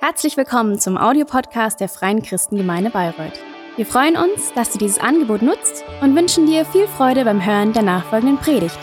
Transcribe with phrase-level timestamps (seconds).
[0.00, 3.40] Herzlich willkommen zum Audiopodcast der Freien Christengemeinde Bayreuth.
[3.76, 7.72] Wir freuen uns, dass du dieses Angebot nutzt und wünschen dir viel Freude beim Hören
[7.72, 8.78] der nachfolgenden Predigt.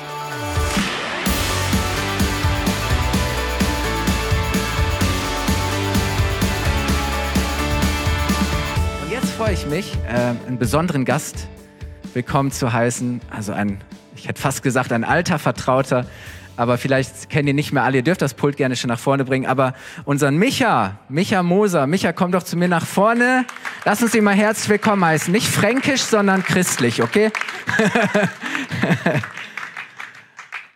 [9.04, 11.48] Und jetzt freue ich mich, äh, einen besonderen Gast
[12.14, 13.22] willkommen zu heißen.
[13.30, 13.80] Also ein,
[14.16, 16.06] ich hätte fast gesagt, ein alter Vertrauter
[16.58, 17.98] aber vielleicht kennt ihr nicht mehr alle.
[17.98, 19.46] Ihr dürft das Pult gerne schon nach vorne bringen.
[19.46, 19.74] Aber
[20.06, 23.46] unseren Micha, Micha Moser, Micha, komm doch zu mir nach vorne.
[23.86, 25.32] Lass uns ihn mal herzlich willkommen heißen.
[25.32, 27.32] Nicht fränkisch, sondern christlich, okay?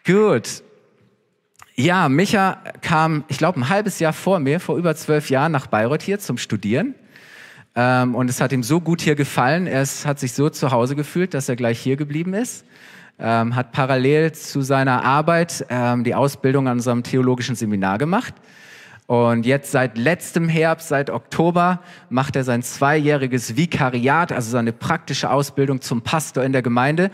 [0.06, 0.64] Gut.
[1.76, 5.68] Ja, Micha kam, ich glaube, ein halbes Jahr vor mir, vor über zwölf Jahren nach
[5.68, 6.96] Bayreuth hier zum Studieren.
[7.76, 9.68] Ähm, und es hat ihm so gut hier gefallen.
[9.68, 12.66] Er hat sich so zu Hause gefühlt, dass er gleich hier geblieben ist
[13.20, 18.34] ähm, hat parallel zu seiner Arbeit ähm, die Ausbildung an unserem theologischen Seminar gemacht.
[19.08, 25.30] Und jetzt seit letztem Herbst, seit Oktober, macht er sein zweijähriges Vikariat, also seine praktische
[25.30, 27.12] Ausbildung zum Pastor in der Gemeinde.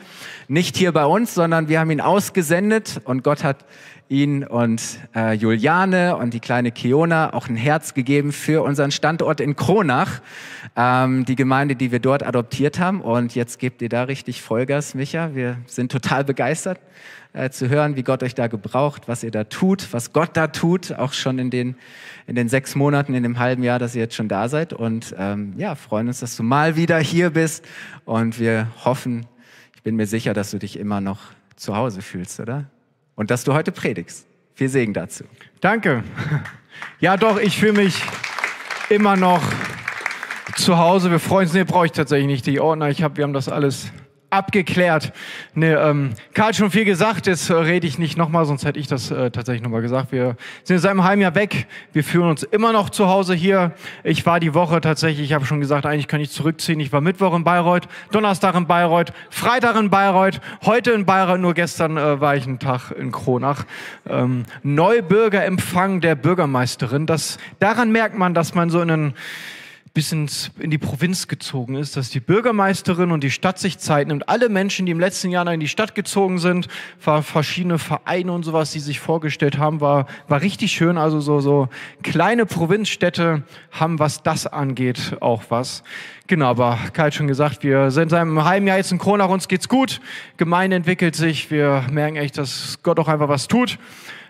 [0.47, 3.65] Nicht hier bei uns, sondern wir haben ihn ausgesendet und Gott hat
[4.11, 9.39] ihn und äh, Juliane und die kleine Kiona auch ein Herz gegeben für unseren Standort
[9.39, 10.21] in Kronach,
[10.75, 13.01] ähm, die Gemeinde, die wir dort adoptiert haben.
[13.01, 15.33] Und jetzt gebt ihr da richtig Vollgas, Micha.
[15.33, 16.79] Wir sind total begeistert
[17.31, 20.47] äh, zu hören, wie Gott euch da gebraucht, was ihr da tut, was Gott da
[20.47, 21.75] tut, auch schon in den,
[22.27, 24.73] in den sechs Monaten, in dem halben Jahr, dass ihr jetzt schon da seid.
[24.73, 27.65] Und ähm, ja, freuen uns, dass du mal wieder hier bist.
[28.03, 29.25] Und wir hoffen,
[29.73, 31.19] ich bin mir sicher, dass du dich immer noch
[31.55, 32.65] zu Hause fühlst, oder?
[33.15, 34.25] Und dass du heute predigst.
[34.55, 35.23] Viel Segen dazu.
[35.59, 36.03] Danke.
[36.99, 38.01] Ja, doch, ich fühle mich
[38.89, 39.41] immer noch
[40.55, 41.11] zu Hause.
[41.11, 42.89] Wir freuen uns, nee, brauche ich tatsächlich nicht die Ordner.
[42.89, 43.91] Ich habe, wir haben das alles
[44.31, 45.11] abgeklärt.
[45.53, 48.79] Ne, ähm, Karl hat schon viel gesagt, jetzt äh, rede ich nicht nochmal, sonst hätte
[48.79, 50.11] ich das äh, tatsächlich nochmal gesagt.
[50.11, 53.73] Wir sind seit einem halben Jahr weg, wir fühlen uns immer noch zu Hause hier.
[54.03, 56.79] Ich war die Woche tatsächlich, ich habe schon gesagt, eigentlich kann ich zurückziehen.
[56.79, 61.53] Ich war Mittwoch in Bayreuth, Donnerstag in Bayreuth, Freitag in Bayreuth, heute in Bayreuth, nur
[61.53, 63.65] gestern äh, war ich einen Tag in Kronach.
[64.09, 69.13] Ähm, Neubürgerempfang der Bürgermeisterin, das, daran merkt man, dass man so in einen
[69.93, 74.07] bis ins, in die Provinz gezogen ist, dass die Bürgermeisterin und die Stadt sich Zeit
[74.07, 74.29] nimmt.
[74.29, 76.69] Alle Menschen, die im letzten Jahr in die Stadt gezogen sind,
[77.03, 80.97] war verschiedene Vereine und sowas, die sich vorgestellt haben, war, war richtig schön.
[80.97, 81.67] Also so, so
[82.03, 85.83] kleine Provinzstädte haben, was das angeht, auch was.
[86.27, 89.49] Genau, aber Kai schon gesagt, wir sind seit einem halben Jahr jetzt in Kronach, uns
[89.49, 89.99] geht's gut.
[90.37, 93.77] Gemeinde entwickelt sich, wir merken echt, dass Gott auch einfach was tut.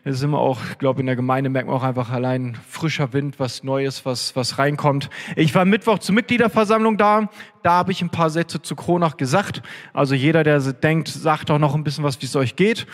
[0.04, 3.14] Es ist immer auch, ich glaube, in der Gemeinde merkt man auch einfach allein frischer
[3.14, 5.12] Wind, was Neues, was, was reinkommt.
[5.36, 7.30] Ich war Mittwoch zur Mitgliederversammlung da.
[7.62, 9.62] Da habe ich ein paar Sätze zu Kronach gesagt.
[9.94, 12.88] Also jeder, der denkt, sagt auch noch ein bisschen was, wie es euch geht.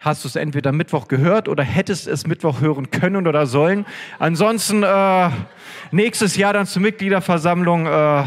[0.00, 3.84] Hast du es entweder Mittwoch gehört oder hättest es Mittwoch hören können oder sollen.
[4.18, 5.30] Ansonsten äh,
[5.90, 8.24] nächstes Jahr dann zur Mitgliederversammlung äh,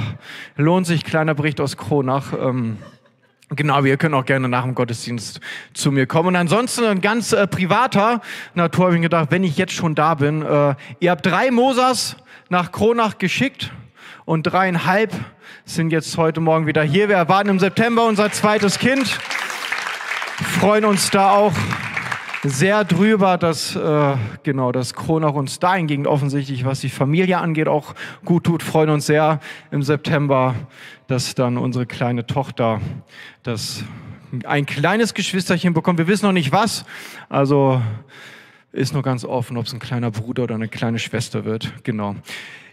[0.58, 2.34] lohnt sich kleiner Bericht aus Kronach.
[2.34, 2.78] Ähm,
[3.50, 5.40] Genau, wir können auch gerne nach dem Gottesdienst
[5.74, 6.30] zu mir kommen.
[6.30, 8.22] Und ansonsten ein ganz äh, privater
[8.56, 12.18] Natur habe ich gedacht, wenn ich jetzt schon da bin, äh, ihr habt drei Mosas
[12.50, 13.72] nach Kronach geschickt
[14.26, 15.14] und dreieinhalb
[15.64, 17.08] sind jetzt heute Morgen wieder hier.
[17.08, 19.08] Wir erwarten im September unser zweites Kind.
[20.60, 21.54] Freuen uns da auch
[22.50, 27.96] sehr drüber, dass äh, genau das Kronach uns dahingehend offensichtlich, was die Familie angeht, auch
[28.26, 28.64] gut tut.
[28.64, 29.40] Freuen uns sehr
[29.72, 30.56] im September
[31.08, 32.82] dass dann unsere kleine Tochter
[33.44, 33.84] das
[34.44, 35.98] ein kleines Geschwisterchen bekommt.
[35.98, 36.84] Wir wissen noch nicht was.
[37.30, 37.82] Also
[38.74, 41.72] ist nur ganz offen, ob es ein kleiner Bruder oder eine kleine Schwester wird.
[41.84, 42.16] Genau.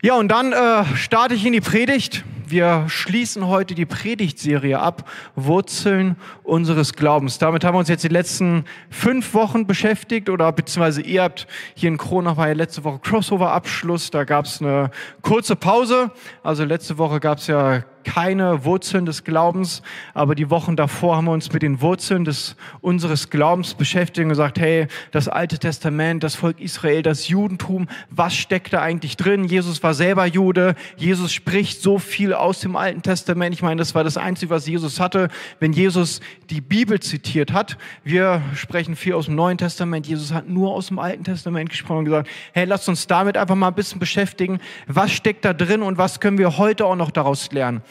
[0.05, 2.25] Ja, und dann äh, starte ich in die Predigt.
[2.47, 7.39] Wir schließen heute die Predigtserie ab, Wurzeln unseres Glaubens.
[7.39, 11.89] Damit haben wir uns jetzt die letzten fünf Wochen beschäftigt oder beziehungsweise ihr habt hier
[11.89, 14.11] in Kronach war ja letzte Woche Crossover-Abschluss.
[14.11, 14.91] Da gab es eine
[15.23, 16.11] kurze Pause.
[16.43, 19.83] Also letzte Woche gab es ja keine Wurzeln des Glaubens,
[20.13, 24.29] aber die Wochen davor haben wir uns mit den Wurzeln des, unseres Glaubens beschäftigt und
[24.29, 29.45] gesagt, hey, das Alte Testament, das Volk Israel, das Judentum, was steckt da eigentlich drin?
[29.45, 33.55] Jesus war selber Jude, Jesus spricht so viel aus dem Alten Testament.
[33.55, 35.29] Ich meine, das war das Einzige, was Jesus hatte,
[35.61, 36.21] wenn Jesus
[36.51, 37.79] die Bibel zitiert hat.
[38.03, 40.07] Wir sprechen viel aus dem Neuen Testament.
[40.07, 43.55] Jesus hat nur aus dem Alten Testament gesprochen und gesagt, hey, lasst uns damit einfach
[43.55, 44.61] mal ein bisschen beschäftigen.
[44.87, 47.83] Was steckt da drin und was können wir heute auch noch daraus lernen?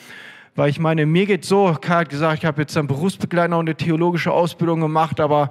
[0.55, 3.67] Weil ich meine, mir geht so, Karl hat gesagt, ich habe jetzt einen Berufsbegleiter und
[3.67, 5.49] eine theologische Ausbildung gemacht, aber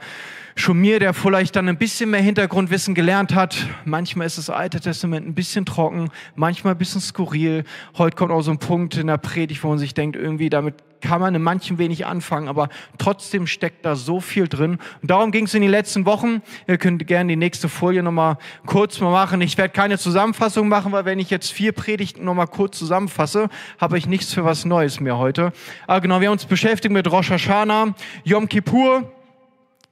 [0.54, 4.80] schon mir, der vielleicht dann ein bisschen mehr Hintergrundwissen gelernt hat, manchmal ist das Alte
[4.80, 7.64] Testament ein bisschen trocken, manchmal ein bisschen skurril.
[7.96, 10.74] Heute kommt auch so ein Punkt in der Predigt, wo man sich denkt, irgendwie damit
[11.02, 14.78] kann man in manchen wenig anfangen, aber trotzdem steckt da so viel drin.
[15.02, 16.42] Und darum ging es in den letzten Wochen.
[16.66, 19.40] Ihr könnt gerne die nächste Folie nochmal kurz mal machen.
[19.40, 23.48] Ich werde keine Zusammenfassung machen, weil wenn ich jetzt vier Predigten nochmal kurz zusammenfasse,
[23.78, 25.52] habe ich nichts für was Neues mehr heute.
[25.86, 27.94] Aber genau, wir haben uns beschäftigt mit Rosh Hashanah,
[28.24, 29.10] Yom Kippur,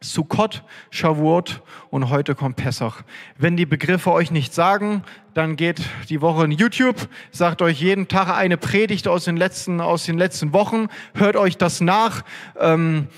[0.03, 1.61] Sukkot, Shavuot
[1.91, 3.03] und heute kommt Pessach.
[3.37, 5.03] Wenn die Begriffe euch nicht sagen,
[5.35, 6.97] dann geht die Woche in YouTube,
[7.33, 11.59] sagt euch jeden Tag eine Predigt aus den letzten, aus den letzten Wochen, hört euch
[11.59, 12.23] das nach.
[12.59, 13.09] Ähm,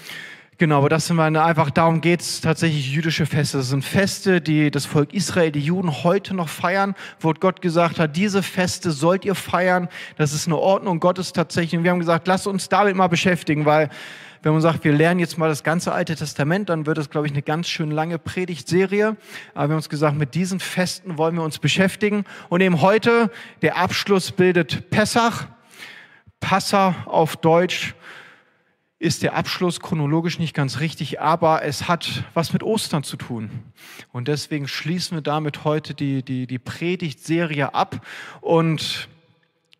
[0.59, 3.59] Genau, aber das sind wir einfach, darum geht's tatsächlich jüdische Feste.
[3.59, 7.99] Das sind Feste, die das Volk Israel, die Juden heute noch feiern, wo Gott gesagt
[7.99, 9.89] hat, diese Feste sollt ihr feiern.
[10.19, 11.77] Das ist eine Ordnung Gottes tatsächlich.
[11.77, 13.91] Und wir haben gesagt, lasst uns damit mal beschäftigen, weil
[14.43, 17.27] wenn man sagt, wir lernen jetzt mal das ganze Alte Testament, dann wird es, glaube
[17.27, 19.17] ich, eine ganz schön lange Predigtserie.
[19.55, 22.25] Aber wir haben uns gesagt, mit diesen Festen wollen wir uns beschäftigen.
[22.49, 23.31] Und eben heute,
[23.63, 25.47] der Abschluss bildet Pessach,
[26.41, 27.95] Passa auf Deutsch
[28.99, 33.51] ist der Abschluss chronologisch nicht ganz richtig, aber es hat was mit Ostern zu tun.
[34.13, 38.07] Und deswegen schließen wir damit heute die, die, die Predigtserie ab
[38.41, 39.09] und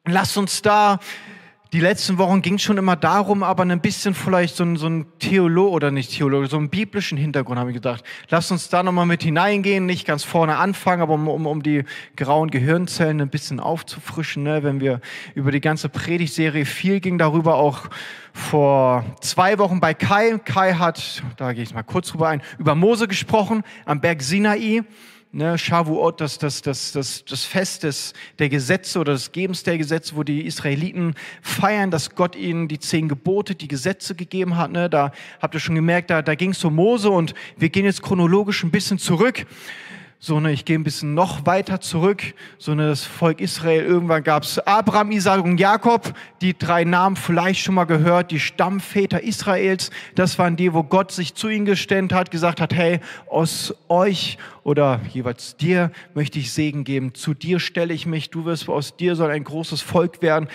[0.05, 0.99] lasst uns da
[1.73, 4.89] die letzten Wochen ging es schon immer darum, aber ein bisschen vielleicht so ein, so
[4.89, 8.05] ein Theolog oder nicht Theologe, so einen biblischen Hintergrund habe ich gedacht.
[8.29, 11.85] Lass uns da nochmal mit hineingehen, nicht ganz vorne anfangen, aber um, um, um die
[12.15, 14.43] grauen Gehirnzellen ein bisschen aufzufrischen.
[14.43, 14.63] Ne?
[14.63, 15.01] Wenn wir
[15.35, 17.89] über die ganze Predigtserie viel ging darüber auch
[18.35, 20.39] vor zwei Wochen bei Kai.
[20.45, 24.83] Kai hat, da gehe ich mal kurz drüber ein, über Mose gesprochen am Berg Sinai
[25.33, 29.79] ne, Shavuot, das, das, das, das, das Fest des, der Gesetze oder des Gebens der
[29.79, 34.71] Gesetze, wo die Israeliten feiern, dass Gott ihnen die zehn Gebote, die Gesetze gegeben hat.
[34.71, 37.85] Ne, da habt ihr schon gemerkt, da, da ging es um Mose und wir gehen
[37.85, 39.47] jetzt chronologisch ein bisschen zurück.
[40.25, 42.23] So ne, ich gehe ein bisschen noch weiter zurück,
[42.57, 47.65] so ne, das Volk Israel, irgendwann gab's Abraham, Isaac und Jakob, die drei Namen vielleicht
[47.65, 52.13] schon mal gehört, die Stammväter Israels, das waren die, wo Gott sich zu ihnen gestellt
[52.13, 57.59] hat, gesagt hat, hey, aus euch oder jeweils dir möchte ich Segen geben, zu dir
[57.59, 60.49] stelle ich mich, du wirst, aus dir soll ein großes Volk werden,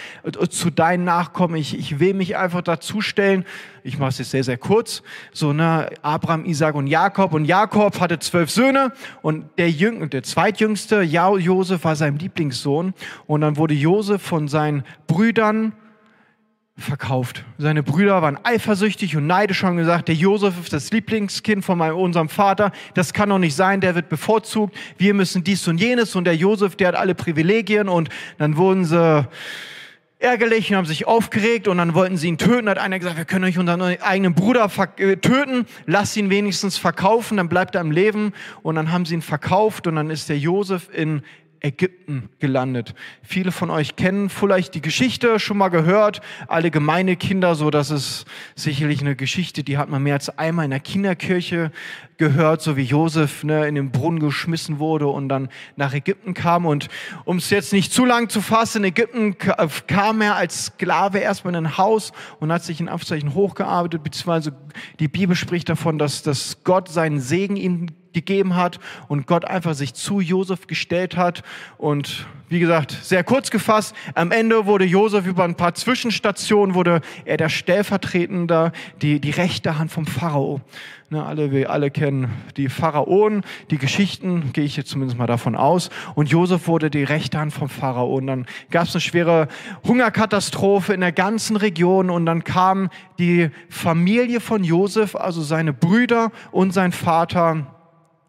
[0.50, 3.46] zu deinen Nachkommen, ich, ich will mich einfach dazu stellen,
[3.88, 5.02] ich mache es jetzt sehr, sehr kurz,
[5.32, 7.34] so ne, Abraham, Isaac und Jakob.
[7.34, 8.92] Und Jakob hatte zwölf Söhne.
[9.22, 12.94] Und der, Jüng der zweitjüngste, Josef, war sein Lieblingssohn.
[13.28, 15.72] Und dann wurde Josef von seinen Brüdern
[16.78, 17.44] verkauft.
[17.58, 21.78] Seine Brüder waren eifersüchtig und neidisch und haben gesagt, der Josef ist das Lieblingskind von
[21.78, 25.80] meinem, unserem Vater, das kann doch nicht sein, der wird bevorzugt, wir müssen dies und
[25.80, 29.28] jenes und der Josef, der hat alle Privilegien und dann wurden sie
[30.20, 32.70] ärgerlich und haben sich aufgeregt und dann wollten sie ihn töten.
[32.70, 37.38] Hat einer gesagt, wir können euch unseren eigenen Bruder äh, töten, lass ihn wenigstens verkaufen,
[37.38, 38.34] dann bleibt er im Leben.
[38.64, 41.22] Und dann haben sie ihn verkauft und dann ist der Josef in
[41.60, 42.94] Ägypten gelandet.
[43.24, 46.22] Viele von euch kennen vielleicht die Geschichte schon mal gehört.
[46.48, 48.26] Alle gemeine Kinder, so das ist
[48.56, 51.72] sicherlich eine Geschichte, die hat man mehr als einmal in der Kinderkirche
[52.18, 56.66] gehört, so wie Josef ne, in den Brunnen geschmissen wurde und dann nach Ägypten kam.
[56.66, 56.88] Und
[57.26, 59.38] um es jetzt nicht zu lang zu fassen, in Ägypten
[59.88, 64.56] kam er als Sklave erstmal in ein Haus und hat sich in Anführungszeichen hochgearbeitet, beziehungsweise
[65.00, 67.88] die Bibel spricht davon, dass, dass Gott seinen Segen ihm
[68.18, 71.44] gegeben hat und Gott einfach sich zu Josef gestellt hat.
[71.78, 77.02] Und wie gesagt, sehr kurz gefasst, am Ende wurde Josef über ein paar Zwischenstationen, wurde
[77.26, 78.72] er der Stellvertretende,
[79.02, 80.62] die, die rechte Hand vom Pharao.
[81.10, 85.56] Ne, alle, wir alle kennen die Pharaonen, die Geschichten, gehe ich jetzt zumindest mal davon
[85.56, 85.90] aus.
[86.16, 88.14] Und Josef wurde die rechte Hand vom Pharao.
[88.18, 89.48] Und dann gab es eine schwere
[89.86, 92.10] Hungerkatastrophe in der ganzen Region.
[92.10, 92.90] Und dann kam
[93.20, 97.77] die Familie von Josef, also seine Brüder und sein Vater,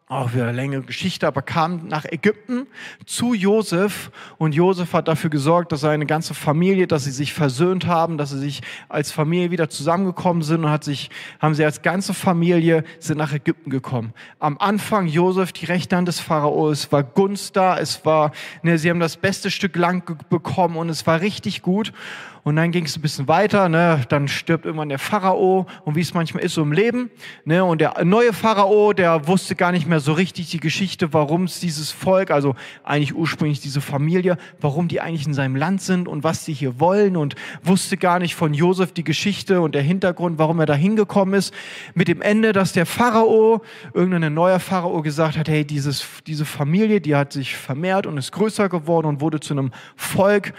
[0.08, 2.66] auch wieder eine längere Geschichte, aber kam nach Ägypten
[3.04, 7.86] zu Josef und Josef hat dafür gesorgt, dass seine ganze Familie, dass sie sich versöhnt
[7.86, 11.10] haben, dass sie sich als Familie wieder zusammengekommen sind und hat sich,
[11.40, 14.14] haben sie als ganze Familie sind nach Ägypten gekommen.
[14.38, 18.88] Am Anfang Josef, die rechte Hand des Pharaos, war Gunst da, es war, ne, sie
[18.88, 21.92] haben das beste Stück Land bekommen und es war richtig gut.
[22.44, 24.02] Und dann ging es ein bisschen weiter, ne?
[24.08, 27.10] dann stirbt irgendwann der Pharao und wie es manchmal ist so im Leben.
[27.44, 27.64] Ne?
[27.64, 31.60] Und der neue Pharao, der wusste gar nicht mehr so richtig die Geschichte, warum es
[31.60, 32.54] dieses Volk, also
[32.84, 36.80] eigentlich ursprünglich diese Familie, warum die eigentlich in seinem Land sind und was sie hier
[36.80, 40.74] wollen und wusste gar nicht von Josef die Geschichte und der Hintergrund, warum er da
[40.74, 41.52] hingekommen ist.
[41.94, 43.62] Mit dem Ende, dass der Pharao,
[43.94, 48.32] irgendein neuer Pharao gesagt hat, hey, dieses, diese Familie, die hat sich vermehrt und ist
[48.32, 50.52] größer geworden und wurde zu einem Volk,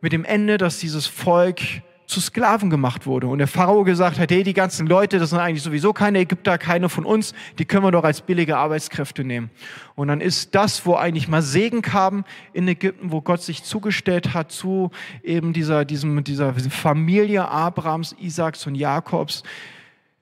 [0.00, 1.60] mit dem Ende, dass dieses Volk
[2.08, 3.26] zu Sklaven gemacht wurde.
[3.26, 6.56] Und der Pharao gesagt hat, hey, die ganzen Leute, das sind eigentlich sowieso keine Ägypter,
[6.56, 9.50] keine von uns, die können wir doch als billige Arbeitskräfte nehmen.
[9.94, 12.24] Und dann ist das, wo eigentlich mal Segen kam
[12.54, 14.90] in Ägypten, wo Gott sich zugestellt hat zu
[15.22, 19.42] eben dieser, diesem, dieser Familie Abrahams, Isaaks und Jakobs,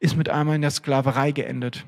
[0.01, 1.87] ist mit einmal in der Sklaverei geendet.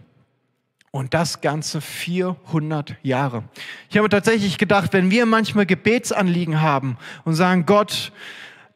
[0.90, 3.44] Und das Ganze 400 Jahre.
[3.90, 8.10] Ich habe tatsächlich gedacht, wenn wir manchmal Gebetsanliegen haben und sagen, Gott,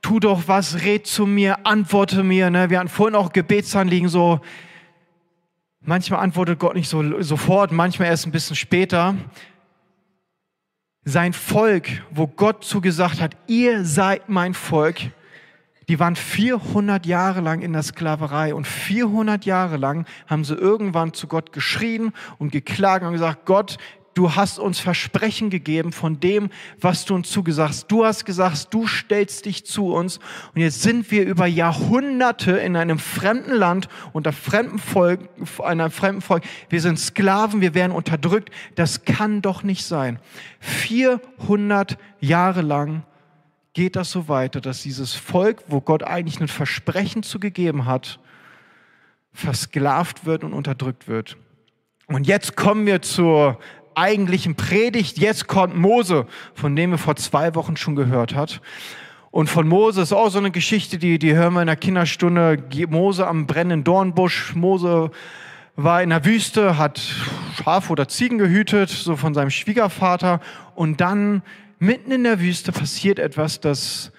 [0.03, 2.51] tu doch was, red zu mir, antworte mir.
[2.51, 2.69] Ne?
[2.69, 4.41] Wir hatten vorhin auch Gebetsanliegen so.
[5.81, 9.17] Manchmal antwortet Gott nicht so sofort, manchmal erst ein bisschen später.
[11.05, 15.01] Sein Volk, wo Gott zugesagt hat, ihr seid mein Volk,
[15.89, 21.13] die waren 400 Jahre lang in der Sklaverei und 400 Jahre lang haben sie irgendwann
[21.13, 23.79] zu Gott geschrien und geklagt und gesagt, Gott,
[24.15, 27.91] du hast uns Versprechen gegeben von dem, was du uns zugesagt hast.
[27.91, 30.19] Du hast gesagt, du stellst dich zu uns.
[30.55, 35.21] Und jetzt sind wir über Jahrhunderte in einem fremden Land, unter fremden Volk,
[35.63, 36.45] einer fremden Volk.
[36.69, 38.51] Wir sind Sklaven, wir werden unterdrückt.
[38.75, 40.19] Das kann doch nicht sein.
[40.61, 43.05] 400 Jahre lang
[43.75, 48.19] geht das so weiter, dass dieses Volk, wo Gott eigentlich ein Versprechen zugegeben hat,
[49.33, 51.37] versklavt wird und unterdrückt wird.
[52.07, 53.59] Und jetzt kommen wir zur
[53.95, 55.19] eigentlichen Predigt.
[55.19, 58.61] Jetzt kommt Mose, von dem wir vor zwei Wochen schon gehört hat.
[59.31, 62.63] Und von Mose ist auch so eine Geschichte, die, die hören wir in der Kinderstunde.
[62.91, 64.55] Mose am brennenden Dornbusch.
[64.55, 65.11] Mose
[65.75, 67.01] war in der Wüste, hat
[67.57, 70.41] Schafe oder Ziegen gehütet, so von seinem Schwiegervater.
[70.75, 71.43] Und dann
[71.83, 74.13] mitten in der Wüste passiert etwas, das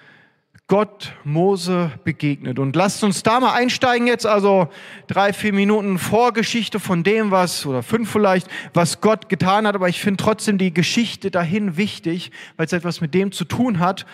[0.66, 2.58] Gott Mose begegnet.
[2.58, 4.68] Und lasst uns da mal einsteigen jetzt, also
[5.06, 9.74] drei, vier Minuten Vorgeschichte von dem, was, oder fünf vielleicht, was Gott getan hat.
[9.74, 13.78] Aber ich finde trotzdem die Geschichte dahin wichtig, weil es etwas mit dem zu tun
[13.78, 14.04] hat,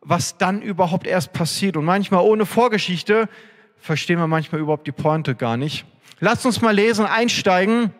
[0.00, 1.76] was dann überhaupt erst passiert.
[1.76, 3.28] Und manchmal ohne Vorgeschichte
[3.76, 5.84] verstehen wir manchmal überhaupt die Pointe gar nicht.
[6.18, 7.92] Lasst uns mal lesen, einsteigen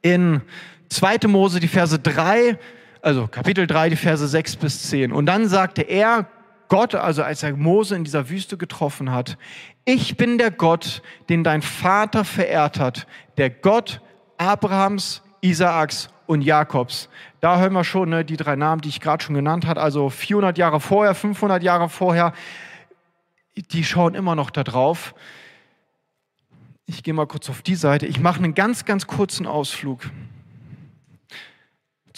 [0.00, 0.40] in
[0.88, 1.28] 2.
[1.28, 2.58] Mose, die Verse 3,
[3.02, 5.12] also Kapitel 3, die Verse 6 bis 10.
[5.12, 6.26] Und dann sagte er,
[6.68, 9.38] Gott, also als er Mose in dieser Wüste getroffen hat,
[9.84, 13.06] ich bin der Gott, den dein Vater verehrt hat,
[13.38, 14.00] der Gott
[14.36, 17.08] Abrahams, Isaaks und Jakobs.
[17.40, 20.10] Da hören wir schon ne, die drei Namen, die ich gerade schon genannt habe, also
[20.10, 22.32] 400 Jahre vorher, 500 Jahre vorher,
[23.56, 25.14] die schauen immer noch da drauf.
[26.84, 28.06] Ich gehe mal kurz auf die Seite.
[28.06, 30.02] Ich mache einen ganz, ganz kurzen Ausflug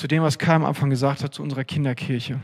[0.01, 2.41] zu dem, was Kai am Anfang gesagt hat, zu unserer Kinderkirche.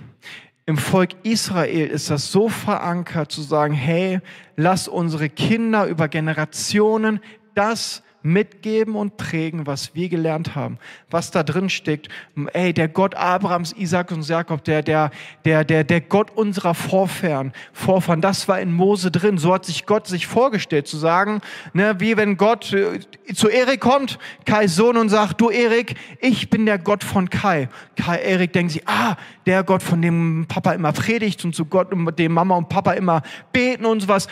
[0.67, 4.21] Im Volk Israel ist das so verankert zu sagen, hey,
[4.57, 7.19] lass unsere Kinder über Generationen
[7.55, 10.79] das mitgeben und prägen, was wir gelernt haben,
[11.11, 12.09] was da drin steckt.
[12.53, 15.11] Ey, der Gott Abrahams, Isaac und Jakob, der, der,
[15.45, 19.39] der, der, der Gott unserer Vorfahren, Vorfahren, das war in Mose drin.
[19.39, 21.41] So hat sich Gott sich vorgestellt, zu sagen,
[21.73, 22.99] ne, wie wenn Gott äh,
[23.33, 27.69] zu Erik kommt, Kais Sohn und sagt, du Erik, ich bin der Gott von Kai.
[27.95, 29.17] Kai, Erik denkt sich, ah,
[29.47, 33.23] der Gott, von dem Papa immer predigt und zu Gott, dem Mama und Papa immer
[33.53, 34.27] beten und sowas.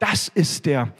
[0.00, 0.92] Das ist der.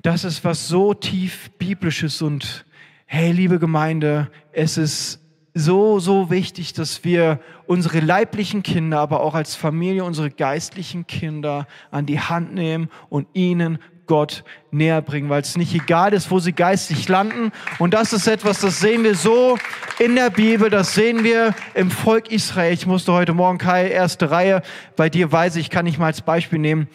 [0.00, 2.64] Das ist was so tief biblisches und
[3.04, 5.20] hey, liebe Gemeinde, es ist
[5.52, 11.66] so, so wichtig, dass wir unsere leiblichen Kinder, aber auch als Familie unsere geistlichen Kinder
[11.90, 16.38] an die Hand nehmen und ihnen Gott näher bringen, weil es nicht egal ist, wo
[16.38, 17.52] sie geistig landen.
[17.78, 19.58] Und das ist etwas, das sehen wir so
[19.98, 22.72] in der Bibel, das sehen wir im Volk Israel.
[22.72, 24.62] Ich musste heute Morgen Kai, erste Reihe,
[24.96, 26.88] bei dir weiß ich, kann ich mal als Beispiel nehmen.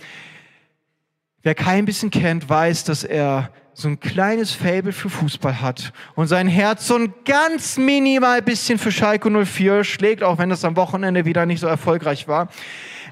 [1.47, 6.27] Wer kein bisschen kennt, weiß, dass er so ein kleines Fable für Fußball hat und
[6.27, 10.75] sein Herz so ein ganz minimal bisschen für Schalke 04 schlägt, auch wenn das am
[10.75, 12.49] Wochenende wieder nicht so erfolgreich war.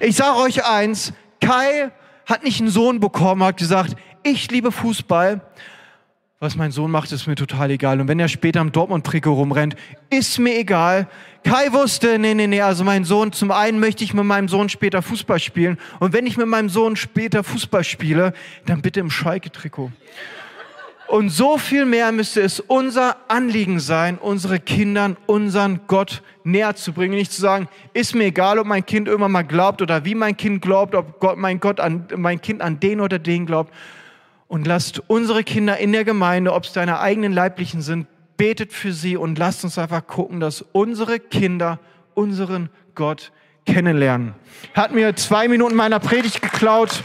[0.01, 1.91] Ich sage euch eins, Kai
[2.25, 5.39] hat nicht einen Sohn bekommen, hat gesagt, ich liebe Fußball.
[6.41, 8.01] Was mein Sohn macht, ist mir total egal.
[8.01, 9.77] Und wenn er später am Dortmund-Trikot rumrennt,
[10.09, 11.07] ist mir egal.
[11.45, 14.67] Kai wusste, nee, nee, nee, also mein Sohn, zum einen möchte ich mit meinem Sohn
[14.67, 15.77] später Fußball spielen.
[15.99, 18.33] Und wenn ich mit meinem Sohn später Fußball spiele,
[18.65, 19.93] dann bitte im Schalke-Trikot.
[21.07, 26.91] Und so viel mehr müsste es unser Anliegen sein, unsere Kindern unseren Gott näher zu
[26.91, 27.15] bringen.
[27.15, 30.35] Nicht zu sagen, ist mir egal, ob mein Kind irgendwann mal glaubt oder wie mein
[30.35, 33.71] Kind glaubt, ob Gott, mein, Gott an, mein Kind an den oder den glaubt.
[34.47, 38.93] Und lasst unsere Kinder in der Gemeinde, ob es deine eigenen Leiblichen sind, betet für
[38.93, 41.79] sie und lasst uns einfach gucken, dass unsere Kinder
[42.13, 43.31] unseren Gott
[43.65, 44.35] kennenlernen.
[44.73, 47.03] Hat mir zwei Minuten meiner Predigt geklaut,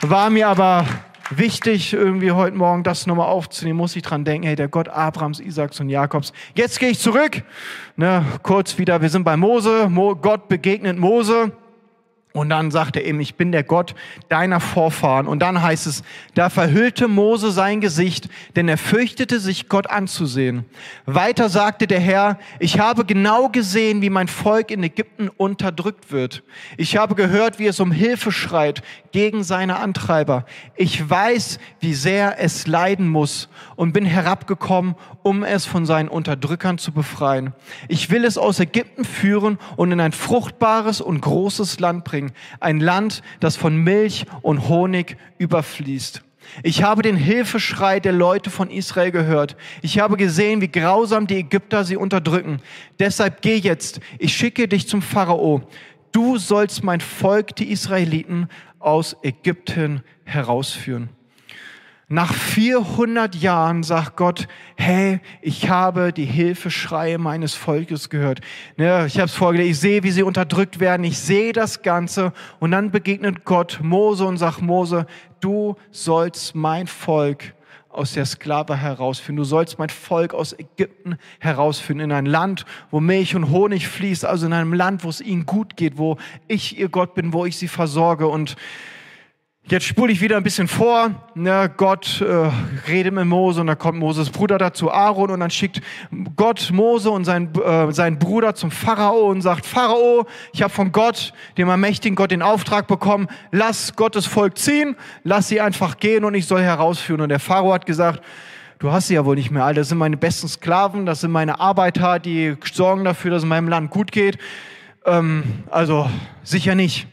[0.00, 0.86] war mir aber
[1.30, 5.40] wichtig, irgendwie heute Morgen das nochmal aufzunehmen, muss ich dran denken, hey, der Gott Abrahams,
[5.40, 6.32] Isaaks und Jakobs.
[6.54, 7.42] Jetzt gehe ich zurück,
[7.96, 11.52] ne, kurz wieder, wir sind bei Mose, Mo, Gott begegnet Mose
[12.36, 13.94] Und dann sagt er eben, ich bin der Gott
[14.28, 15.28] deiner Vorfahren.
[15.28, 16.02] Und dann heißt es,
[16.34, 20.64] da verhüllte Mose sein Gesicht, denn er fürchtete sich, Gott anzusehen.
[21.06, 26.42] Weiter sagte der Herr, ich habe genau gesehen, wie mein Volk in Ägypten unterdrückt wird.
[26.76, 30.44] Ich habe gehört, wie es um Hilfe schreit gegen seine Antreiber.
[30.74, 36.78] Ich weiß, wie sehr es leiden muss und bin herabgekommen, um es von seinen Unterdrückern
[36.78, 37.54] zu befreien.
[37.86, 42.23] Ich will es aus Ägypten führen und in ein fruchtbares und großes Land bringen.
[42.60, 46.22] Ein Land, das von Milch und Honig überfließt.
[46.62, 49.56] Ich habe den Hilfeschrei der Leute von Israel gehört.
[49.82, 52.60] Ich habe gesehen, wie grausam die Ägypter sie unterdrücken.
[52.98, 54.00] Deshalb geh jetzt.
[54.18, 55.62] Ich schicke dich zum Pharao.
[56.12, 61.08] Du sollst mein Volk, die Israeliten, aus Ägypten herausführen.
[62.08, 64.46] Nach 400 Jahren sagt Gott,
[64.76, 68.40] hey, ich habe die Hilfeschreie meines Volkes gehört.
[68.76, 72.34] Ne, ich habe es vorgelegt, ich sehe, wie sie unterdrückt werden, ich sehe das Ganze
[72.60, 75.06] und dann begegnet Gott Mose und sagt, Mose,
[75.40, 77.54] du sollst mein Volk
[77.88, 79.36] aus der Sklave herausführen.
[79.36, 84.24] Du sollst mein Volk aus Ägypten herausführen in ein Land, wo Milch und Honig fließt,
[84.24, 86.18] also in einem Land, wo es ihnen gut geht, wo
[86.48, 88.56] ich ihr Gott bin, wo ich sie versorge und
[89.66, 91.10] Jetzt spule ich wieder ein bisschen vor.
[91.34, 92.50] Ne, Gott äh,
[92.86, 95.80] redet mit Mose und dann kommt Moses Bruder dazu, Aaron, und dann schickt
[96.36, 100.92] Gott Mose und sein, äh, sein Bruder zum Pharao und sagt, Pharao, ich habe von
[100.92, 106.26] Gott, dem allmächtigen Gott, den Auftrag bekommen, lass Gottes Volk ziehen, lass sie einfach gehen
[106.26, 107.22] und ich soll herausführen.
[107.22, 108.22] Und der Pharao hat gesagt,
[108.80, 111.32] du hast sie ja wohl nicht mehr alle, das sind meine besten Sklaven, das sind
[111.32, 114.36] meine Arbeiter, die sorgen dafür, dass es meinem Land gut geht.
[115.06, 116.10] Ähm, also
[116.42, 117.08] sicher nicht.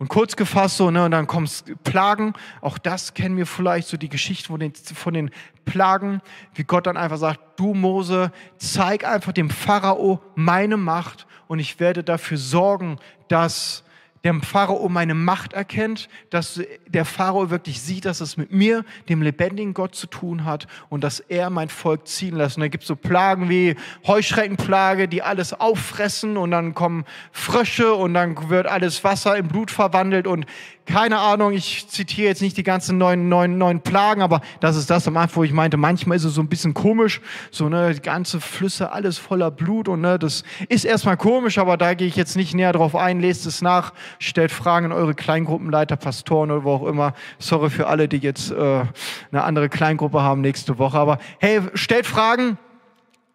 [0.00, 1.46] Und kurz gefasst so, ne, und dann kommen
[1.84, 2.32] Plagen.
[2.62, 5.30] Auch das kennen wir vielleicht, so die Geschichte von den, von den
[5.66, 6.22] Plagen,
[6.54, 11.80] wie Gott dann einfach sagt, du Mose, zeig einfach dem Pharao meine Macht und ich
[11.80, 12.96] werde dafür sorgen,
[13.28, 13.84] dass
[14.24, 19.22] der Pharao meine Macht erkennt, dass der Pharao wirklich sieht, dass es mit mir, dem
[19.22, 22.56] lebendigen Gott, zu tun hat und dass er mein Volk ziehen lässt.
[22.56, 27.94] Und da gibt es so Plagen wie Heuschreckenplage, die alles auffressen und dann kommen Frösche
[27.94, 30.44] und dann wird alles Wasser in Blut verwandelt und
[30.86, 34.90] keine Ahnung, ich zitiere jetzt nicht die ganzen neuen, neuen, neuen Plagen, aber das ist
[34.90, 37.20] das am Anfang, wo ich meinte, manchmal ist es so ein bisschen komisch,
[37.50, 41.76] so, ne, die ganze Flüsse, alles voller Blut und, ne, das ist erstmal komisch, aber
[41.76, 45.14] da gehe ich jetzt nicht näher drauf ein, lest es nach, stellt Fragen an eure
[45.14, 47.14] Kleingruppenleiter, Pastoren oder wo auch immer.
[47.38, 48.84] Sorry für alle, die jetzt, äh,
[49.32, 52.58] eine andere Kleingruppe haben nächste Woche, aber hey, stellt Fragen,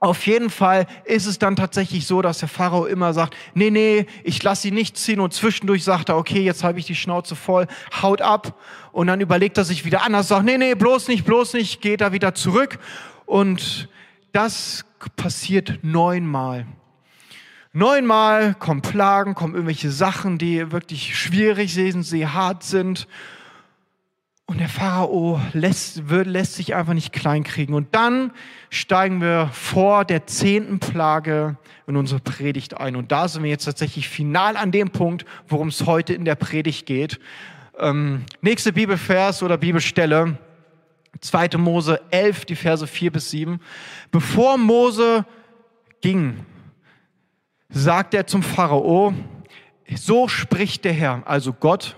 [0.06, 4.06] auf jeden Fall ist es dann tatsächlich so, dass der Pharao immer sagt, nee, nee,
[4.24, 5.20] ich lasse sie nicht ziehen.
[5.20, 7.68] Und zwischendurch sagt er, okay, jetzt habe ich die Schnauze voll,
[8.02, 8.60] haut ab.
[8.92, 12.02] Und dann überlegt er sich wieder anders, sagt, nee, nee, bloß nicht, bloß nicht, geht
[12.02, 12.80] er wieder zurück.
[13.26, 13.90] Und
[14.32, 16.66] das passiert neunmal.
[17.74, 23.08] Neunmal kommen Plagen, kommen irgendwelche Sachen, die wirklich schwierig sind, sie hart sind
[24.48, 27.74] und der Pharao lässt, wird, lässt sich einfach nicht kleinkriegen.
[27.74, 28.32] Und dann
[28.70, 32.96] steigen wir vor der zehnten Plage in unsere Predigt ein.
[32.96, 36.36] Und da sind wir jetzt tatsächlich final an dem Punkt, worum es heute in der
[36.36, 37.20] Predigt geht.
[37.80, 40.38] Ähm, nächste Bibelvers oder Bibelstelle,
[41.22, 41.58] 2.
[41.58, 43.60] Mose 11, die Verse 4 bis 7.
[44.12, 45.26] Bevor Mose
[46.02, 46.46] ging,
[47.70, 49.14] sagt er zum Pharao,
[49.96, 51.96] so spricht der Herr, also Gott,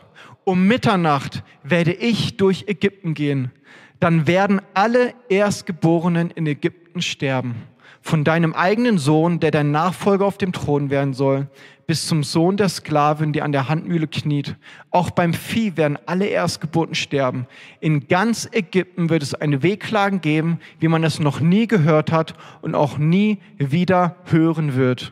[0.47, 3.51] um Mitternacht werde ich durch Ägypten gehen.
[3.99, 7.55] Dann werden alle Erstgeborenen in Ägypten sterben.
[8.01, 11.47] Von deinem eigenen Sohn, der dein Nachfolger auf dem Thron werden soll,
[11.85, 14.55] bis zum Sohn der Sklavin, die an der Handmühle kniet.
[14.89, 17.45] Auch beim Vieh werden alle Erstgeburten sterben.
[17.81, 22.35] In ganz Ägypten wird es eine Wehklagen geben, wie man es noch nie gehört hat
[22.61, 25.11] und auch nie wieder hören wird.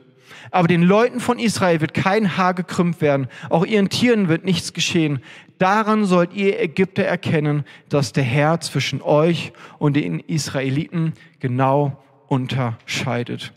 [0.51, 4.73] Aber den Leuten von Israel wird kein Haar gekrümmt werden, auch ihren Tieren wird nichts
[4.73, 5.21] geschehen.
[5.58, 13.53] Daran sollt ihr Ägypter erkennen, dass der Herr zwischen euch und den Israeliten genau unterscheidet.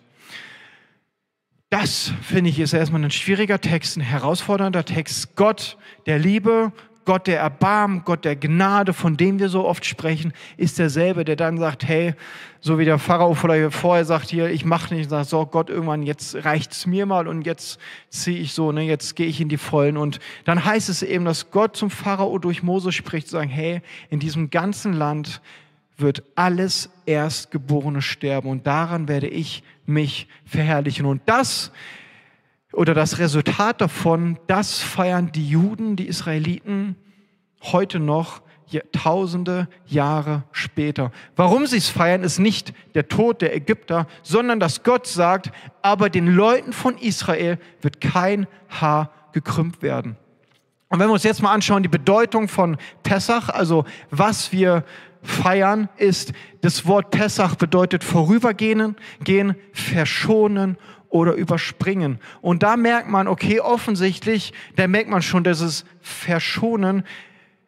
[1.70, 5.36] Das, finde ich, ist erstmal ein schwieriger Text, ein herausfordernder Text.
[5.36, 6.72] Gott der Liebe,
[7.08, 11.36] Gott der Erbarmen, Gott der Gnade, von dem wir so oft sprechen, ist derselbe, der
[11.36, 12.14] dann sagt, hey,
[12.60, 16.44] so wie der Pharao vorher sagt hier, ich mache nicht, sagt, so Gott, irgendwann, jetzt
[16.44, 19.96] reicht's mir mal und jetzt ziehe ich so, ne, jetzt gehe ich in die Vollen.
[19.96, 24.20] Und dann heißt es eben, dass Gott zum Pharao durch Mose spricht, sagen, hey, in
[24.20, 25.40] diesem ganzen Land
[25.96, 31.06] wird alles Erstgeborene sterben und daran werde ich mich verherrlichen.
[31.06, 31.72] Und das
[32.72, 36.96] oder das Resultat davon, das feiern die Juden, die Israeliten
[37.62, 38.42] heute noch
[38.92, 41.10] tausende Jahre später.
[41.36, 45.50] Warum sie es feiern, ist nicht der Tod der Ägypter, sondern dass Gott sagt,
[45.80, 50.16] aber den Leuten von Israel wird kein Haar gekrümmt werden.
[50.90, 54.84] Und wenn wir uns jetzt mal anschauen, die Bedeutung von Pessach, also was wir
[55.22, 60.78] feiern, ist, das Wort Pessach bedeutet vorübergehen, gehen, verschonen
[61.08, 62.18] oder überspringen.
[62.40, 67.04] Und da merkt man, okay, offensichtlich, da merkt man schon, dass es verschonen.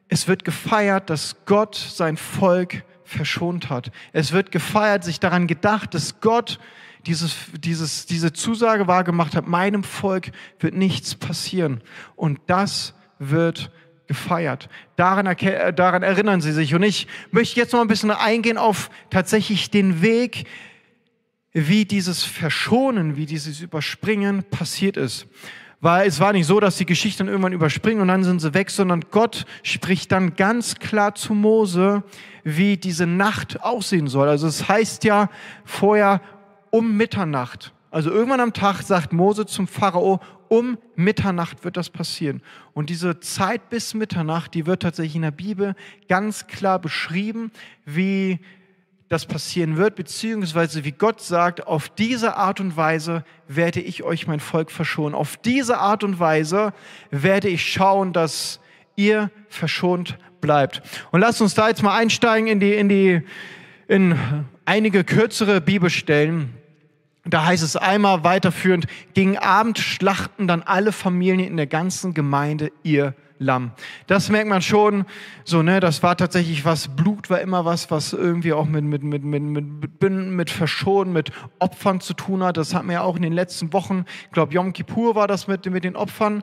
[0.09, 3.91] Es wird gefeiert, dass Gott sein Volk verschont hat.
[4.13, 6.61] Es wird gefeiert, sich daran gedacht, dass Gott
[7.07, 11.83] dieses, dieses, diese Zusage wahrgemacht hat, meinem Volk wird nichts passieren.
[12.15, 13.71] Und das wird
[14.07, 14.69] gefeiert.
[14.97, 16.75] Daran, äh, daran erinnern sie sich.
[16.75, 20.47] Und ich möchte jetzt noch ein bisschen eingehen auf tatsächlich den Weg,
[21.53, 25.27] wie dieses Verschonen, wie dieses Überspringen passiert ist.
[25.81, 28.71] Weil es war nicht so, dass die Geschichten irgendwann überspringen und dann sind sie weg,
[28.71, 32.03] sondern Gott spricht dann ganz klar zu Mose,
[32.45, 34.29] wie diese Nacht aussehen soll.
[34.29, 35.31] Also es heißt ja
[35.65, 36.21] vorher
[36.71, 37.73] um Mitternacht.
[37.91, 42.43] Also irgendwann am Tag sagt Mose zum Pharao, um Mitternacht wird das passieren.
[42.75, 45.75] Und diese Zeit bis Mitternacht, die wird tatsächlich in der Bibel
[46.09, 47.51] ganz klar beschrieben,
[47.87, 48.39] wie
[49.11, 54.29] das passieren wird, beziehungsweise wie Gott sagt, auf diese Art und Weise werde ich euch
[54.29, 55.17] mein Volk verschonen.
[55.17, 56.73] Auf diese Art und Weise
[57.11, 58.61] werde ich schauen, dass
[58.95, 60.81] ihr verschont bleibt.
[61.11, 63.23] Und lasst uns da jetzt mal einsteigen in die, in die,
[63.89, 64.17] in
[64.65, 66.55] einige kürzere Bibelstellen.
[67.25, 72.71] Da heißt es einmal weiterführend, gegen Abend schlachten dann alle Familien in der ganzen Gemeinde
[72.85, 73.71] ihr Lamm.
[74.07, 75.07] Das merkt man schon,
[75.45, 79.03] so, ne, das war tatsächlich was, Blut war immer was, was irgendwie auch mit, mit,
[79.03, 82.59] mit, mit, mit, mit Verschonen, mit Opfern zu tun hat.
[82.59, 84.05] Das hatten wir ja auch in den letzten Wochen.
[84.27, 86.43] Ich glaube, Yom Kippur war das mit, mit den Opfern.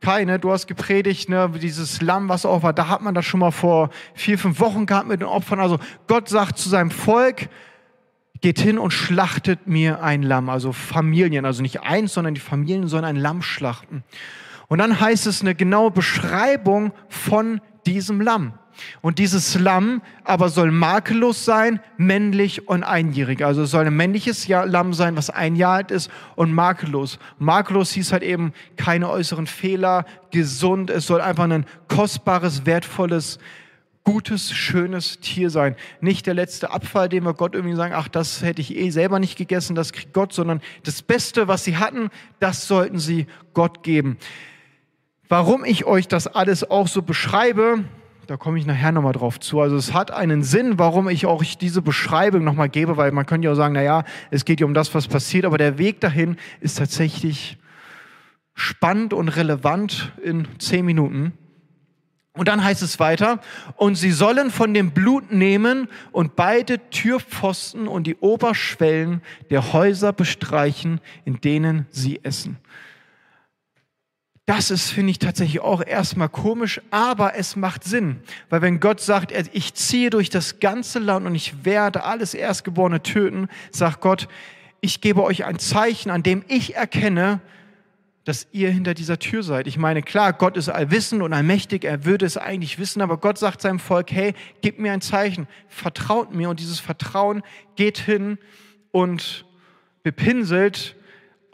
[0.00, 3.38] Keine, du hast gepredigt, ne, dieses Lamm, was auch war, da hat man das schon
[3.38, 5.60] mal vor vier, fünf Wochen gehabt mit den Opfern.
[5.60, 7.48] Also Gott sagt zu seinem Volk,
[8.40, 12.88] geht hin und schlachtet mir ein Lamm, also Familien, also nicht eins, sondern die Familien
[12.88, 14.02] sollen ein Lamm schlachten.
[14.68, 18.54] Und dann heißt es eine genaue Beschreibung von diesem Lamm.
[19.00, 23.44] Und dieses Lamm aber soll makellos sein, männlich und einjährig.
[23.44, 27.18] Also es soll ein männliches Lamm sein, was ein Jahr alt ist und makellos.
[27.38, 30.90] Makellos hieß halt eben keine äußeren Fehler, gesund.
[30.90, 33.38] Es soll einfach ein kostbares, wertvolles,
[34.04, 35.74] gutes, schönes Tier sein.
[36.00, 39.18] Nicht der letzte Abfall, den wir Gott irgendwie sagen, ach, das hätte ich eh selber
[39.18, 43.82] nicht gegessen, das kriegt Gott, sondern das Beste, was sie hatten, das sollten sie Gott
[43.82, 44.16] geben.
[45.28, 47.84] Warum ich euch das alles auch so beschreibe,
[48.28, 49.60] da komme ich nachher nochmal drauf zu.
[49.60, 53.46] Also es hat einen Sinn, warum ich auch diese Beschreibung nochmal gebe, weil man könnte
[53.46, 56.36] ja auch sagen, naja, es geht ja um das, was passiert, aber der Weg dahin
[56.60, 57.58] ist tatsächlich
[58.54, 61.32] spannend und relevant in zehn Minuten.
[62.32, 63.40] Und dann heißt es weiter,
[63.76, 70.12] und sie sollen von dem Blut nehmen und beide Türpfosten und die Oberschwellen der Häuser
[70.12, 72.58] bestreichen, in denen sie essen.
[74.46, 78.20] Das ist, finde ich, tatsächlich auch erstmal komisch, aber es macht Sinn.
[78.48, 83.02] Weil wenn Gott sagt, ich ziehe durch das ganze Land und ich werde alles Erstgeborene
[83.02, 84.28] töten, sagt Gott,
[84.80, 87.40] ich gebe euch ein Zeichen, an dem ich erkenne,
[88.22, 89.66] dass ihr hinter dieser Tür seid.
[89.66, 93.38] Ich meine, klar, Gott ist allwissend und allmächtig, er würde es eigentlich wissen, aber Gott
[93.38, 97.42] sagt seinem Volk, hey, gib mir ein Zeichen, vertraut mir und dieses Vertrauen
[97.74, 98.38] geht hin
[98.92, 99.44] und
[100.04, 100.94] bepinselt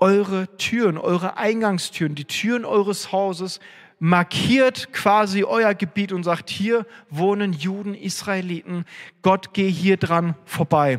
[0.02, 3.60] eure Türen, eure Eingangstüren, die Türen eures Hauses,
[4.00, 8.84] markiert quasi euer Gebiet und sagt, hier wohnen Juden, Israeliten,
[9.22, 10.98] Gott geh hier dran vorbei.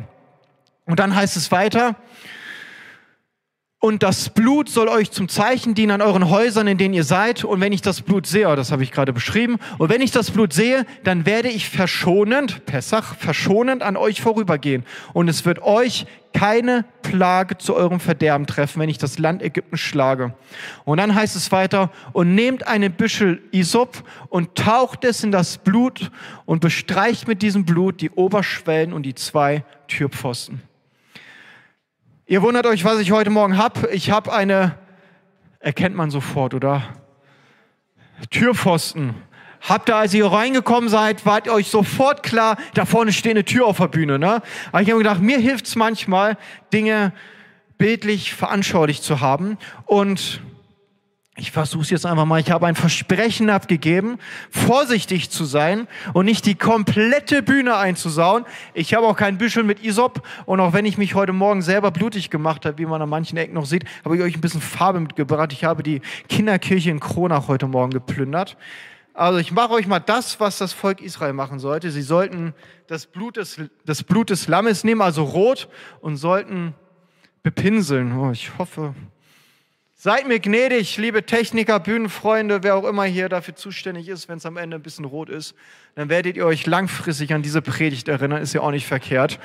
[0.86, 1.96] Und dann heißt es weiter,
[3.84, 7.44] und das Blut soll euch zum Zeichen dienen an euren Häusern, in denen ihr seid.
[7.44, 10.10] Und wenn ich das Blut sehe, oh, das habe ich gerade beschrieben, und wenn ich
[10.10, 14.84] das Blut sehe, dann werde ich verschonend, Pessach, verschonend an euch vorübergehen.
[15.12, 19.76] Und es wird euch keine Plage zu eurem Verderben treffen, wenn ich das Land Ägypten
[19.76, 20.32] schlage.
[20.86, 25.58] Und dann heißt es weiter, und nehmt einen Büschel Isop und taucht es in das
[25.58, 26.10] Blut
[26.46, 30.62] und bestreicht mit diesem Blut die Oberschwellen und die zwei Türpfosten.
[32.26, 33.90] Ihr wundert euch, was ich heute Morgen habe.
[33.90, 34.78] Ich habe eine,
[35.58, 36.82] erkennt man sofort, oder?
[38.30, 39.14] Türpfosten.
[39.60, 43.44] Habt ihr, als ihr reingekommen seid, wart ihr euch sofort klar, da vorne steht eine
[43.44, 44.18] Tür auf der Bühne.
[44.18, 44.40] Ne?
[44.72, 46.38] Aber ich habe gedacht, mir hilft es manchmal,
[46.72, 47.12] Dinge
[47.76, 49.58] bildlich veranschaulicht zu haben.
[49.84, 50.40] Und
[51.36, 52.40] ich versuche es jetzt einfach mal.
[52.40, 54.18] Ich habe ein Versprechen abgegeben,
[54.50, 58.44] vorsichtig zu sein und nicht die komplette Bühne einzusauen.
[58.72, 61.90] Ich habe auch kein Büschel mit Isop und auch wenn ich mich heute Morgen selber
[61.90, 64.60] blutig gemacht habe, wie man an manchen Ecken noch sieht, habe ich euch ein bisschen
[64.60, 65.52] Farbe mitgebracht.
[65.52, 68.56] Ich habe die Kinderkirche in Kronach heute Morgen geplündert.
[69.12, 71.90] Also ich mache euch mal das, was das Volk Israel machen sollte.
[71.90, 72.54] Sie sollten
[72.86, 75.68] das Blut des, das Blut des Lammes nehmen, also rot,
[76.00, 76.74] und sollten
[77.42, 78.16] bepinseln.
[78.16, 78.94] Oh, ich hoffe,
[79.96, 84.44] Seid mir gnädig, liebe Techniker, Bühnenfreunde, wer auch immer hier dafür zuständig ist, wenn es
[84.44, 85.54] am Ende ein bisschen rot ist,
[85.94, 89.38] dann werdet ihr euch langfristig an diese Predigt erinnern, ist ja auch nicht verkehrt.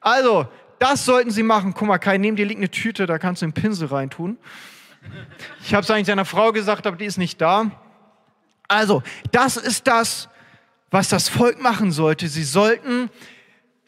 [0.00, 0.46] Also,
[0.78, 1.72] das sollten Sie machen.
[1.74, 4.36] Guck mal, Kai, neben dir liegt eine Tüte, da kannst du einen Pinsel reintun.
[5.64, 7.70] Ich habe es eigentlich seiner Frau gesagt, aber die ist nicht da.
[8.68, 10.28] Also, das ist das,
[10.90, 12.28] was das Volk machen sollte.
[12.28, 13.10] Sie sollten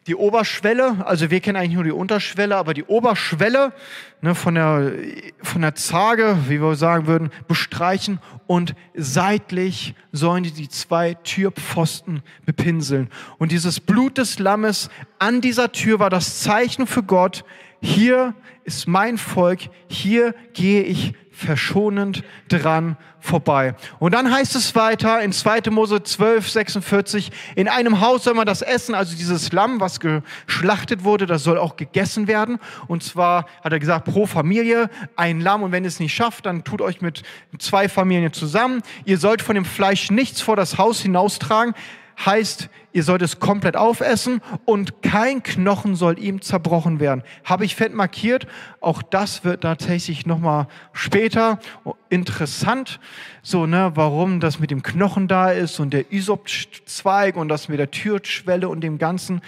[0.07, 3.73] die Oberschwelle, also wir kennen eigentlich nur die Unterschwelle, aber die Oberschwelle
[4.21, 4.93] ne, von, der,
[5.43, 12.23] von der Zage, wie wir sagen würden, bestreichen und seitlich sollen die die zwei Türpfosten
[12.45, 13.09] bepinseln.
[13.39, 17.45] Und dieses Blut des Lammes an dieser Tür war das Zeichen für Gott,
[17.81, 23.75] hier ist mein Volk, hier gehe ich verschonend dran vorbei.
[23.99, 25.71] Und dann heißt es weiter in 2.
[25.71, 31.05] Mose 12, 46, in einem Haus soll man das essen, also dieses Lamm, was geschlachtet
[31.05, 32.59] wurde, das soll auch gegessen werden.
[32.87, 35.63] Und zwar hat er gesagt, pro Familie ein Lamm.
[35.63, 37.23] Und wenn ihr es nicht schafft, dann tut euch mit
[37.59, 38.83] zwei Familien zusammen.
[39.05, 41.75] Ihr sollt von dem Fleisch nichts vor das Haus hinaustragen
[42.25, 47.23] heißt, ihr sollt es komplett aufessen und kein Knochen soll ihm zerbrochen werden.
[47.45, 48.47] Habe ich fett markiert.
[48.81, 51.59] Auch das wird tatsächlich nochmal später
[52.09, 53.01] interessant.
[53.43, 57.79] So, ne, warum das mit dem Knochen da ist und der Isop-Zweig und das mit
[57.79, 59.43] der Türschwelle und dem Ganzen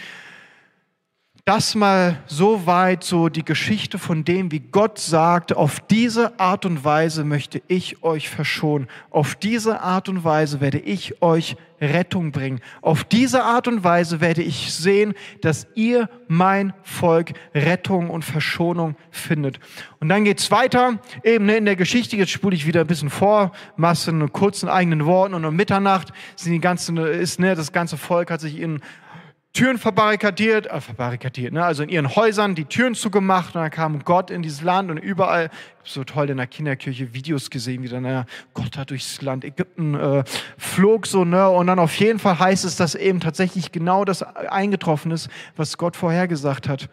[1.46, 6.66] das mal so weit, so die Geschichte von dem, wie Gott sagt, auf diese Art
[6.66, 8.88] und Weise möchte ich euch verschonen.
[9.10, 12.60] Auf diese Art und Weise werde ich euch Rettung bringen.
[12.82, 18.96] Auf diese Art und Weise werde ich sehen, dass ihr, mein Volk, Rettung und Verschonung
[19.12, 19.60] findet.
[20.00, 23.10] Und dann geht's weiter, eben ne, in der Geschichte, jetzt spule ich wieder ein bisschen
[23.10, 27.96] vor, Massen, kurzen eigenen Worten und um Mitternacht sind die ganzen, ist, ne, das ganze
[27.96, 28.80] Volk hat sich in
[29.56, 31.64] Türen verbarrikadiert, äh, verbarrikadiert, ne?
[31.64, 34.98] also in ihren Häusern die Türen zugemacht und dann kam Gott in dieses Land und
[34.98, 35.48] überall,
[35.82, 39.94] so toll in der Kinderkirche Videos gesehen, wie dann äh, Gott hat durchs Land Ägypten
[39.94, 40.24] äh,
[40.58, 41.48] flog so, ne?
[41.48, 45.78] und dann auf jeden Fall heißt es, dass eben tatsächlich genau das eingetroffen ist, was
[45.78, 46.90] Gott vorhergesagt hat.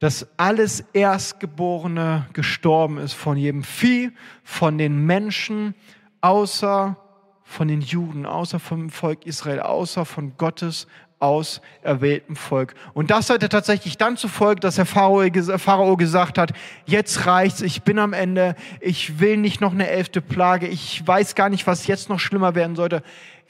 [0.00, 4.10] Dass alles Erstgeborene gestorben ist von jedem Vieh,
[4.42, 5.76] von den Menschen,
[6.22, 6.96] außer
[7.44, 10.88] von den Juden, außer vom Volk Israel, außer von Gottes
[11.22, 12.74] auserwähltem Volk.
[12.94, 15.22] Und das hatte tatsächlich dann zur Folge, dass der Pharao,
[15.56, 16.52] Pharao gesagt hat,
[16.84, 21.34] jetzt reicht's, ich bin am Ende, ich will nicht noch eine elfte Plage, ich weiß
[21.36, 23.02] gar nicht, was jetzt noch schlimmer werden sollte.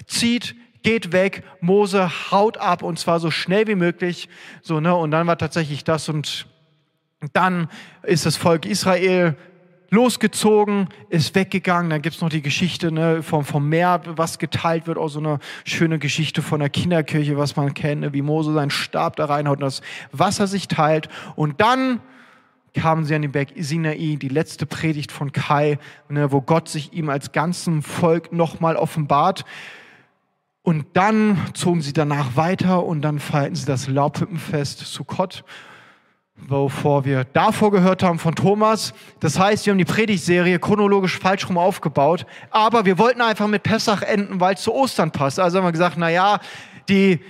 [0.06, 4.28] Zieht, geht weg, Mose haut ab und zwar so schnell wie möglich.
[4.60, 4.94] So, ne?
[4.94, 6.46] Und dann war tatsächlich das und
[7.32, 7.68] dann
[8.02, 9.36] ist das Volk Israel
[9.92, 11.90] losgezogen, ist weggegangen.
[11.90, 14.96] Dann gibt's noch die Geschichte ne, vom, vom Meer, was geteilt wird.
[14.96, 18.70] Auch so eine schöne Geschichte von der Kinderkirche, was man kennt, ne, wie Mose seinen
[18.70, 21.10] Stab da reinhaut und das Wasser sich teilt.
[21.36, 22.00] Und dann
[22.74, 25.78] kamen sie an den Berg Sinai, die letzte Predigt von Kai,
[26.08, 29.44] ne, wo Gott sich ihm als ganzem Volk nochmal offenbart.
[30.62, 35.44] Und dann zogen sie danach weiter und dann feierten sie das Laubhüppenfest Gott
[36.48, 38.94] wovor wir davor gehört haben von Thomas.
[39.20, 43.62] Das heißt, wir haben die Predigtserie chronologisch falsch rum aufgebaut, aber wir wollten einfach mit
[43.62, 45.38] Pessach enden, weil es zu Ostern passt.
[45.38, 46.40] Also haben wir gesagt, na ja,
[46.88, 47.20] die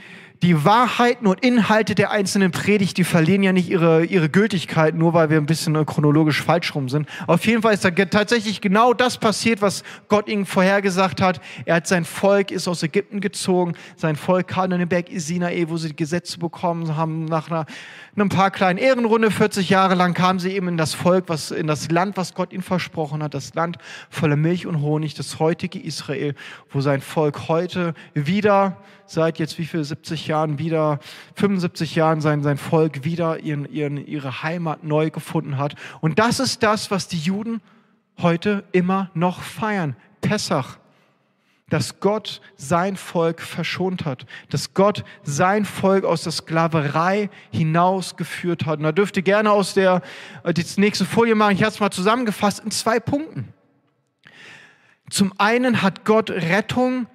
[0.43, 5.15] die Wahrheiten und Inhalte der einzelnen Predigt, die verlieren ja nicht ihre, ihre Gültigkeit, nur
[5.15, 7.09] weil wir ein bisschen äh, chronologisch falsch rum sind.
[7.29, 11.41] Auf jeden Fall ist da tatsächlich genau das passiert, was Gott ihnen vorhergesagt hat.
[11.65, 15.65] Er hat sein Volk, ist aus Ägypten gezogen, sein Volk kam an den Berg Sinai,
[15.69, 17.25] wo sie die Gesetze bekommen haben.
[17.25, 17.67] Nach einer,
[18.15, 21.67] einem paar kleinen Ehrenrunde, 40 Jahre lang, kamen sie eben in das Volk, was, in
[21.67, 23.79] das Land, was Gott ihnen versprochen hat, das Land
[24.11, 26.35] voller Milch und Honig, das heutige Israel,
[26.71, 30.99] wo sein Volk heute wieder seit jetzt wie viel 70 Jahren wieder,
[31.37, 35.75] 75 Jahren sein, sein Volk wieder ihren, ihren, ihre Heimat neu gefunden hat.
[36.01, 37.63] Und das ist das, was die Juden
[38.21, 39.97] heute immer noch feiern.
[40.21, 40.82] Pessach.
[41.69, 44.27] Dass Gott sein Volk verschont hat.
[44.51, 48.79] Dass Gott sein Volk aus der Sklaverei hinausgeführt hat.
[48.79, 50.03] Und da dürft ihr gerne aus der,
[50.45, 51.55] äh, die nächste Folie machen.
[51.55, 53.53] Ich habe es mal zusammengefasst in zwei Punkten.
[55.11, 57.07] Zum einen hat Gott Rettung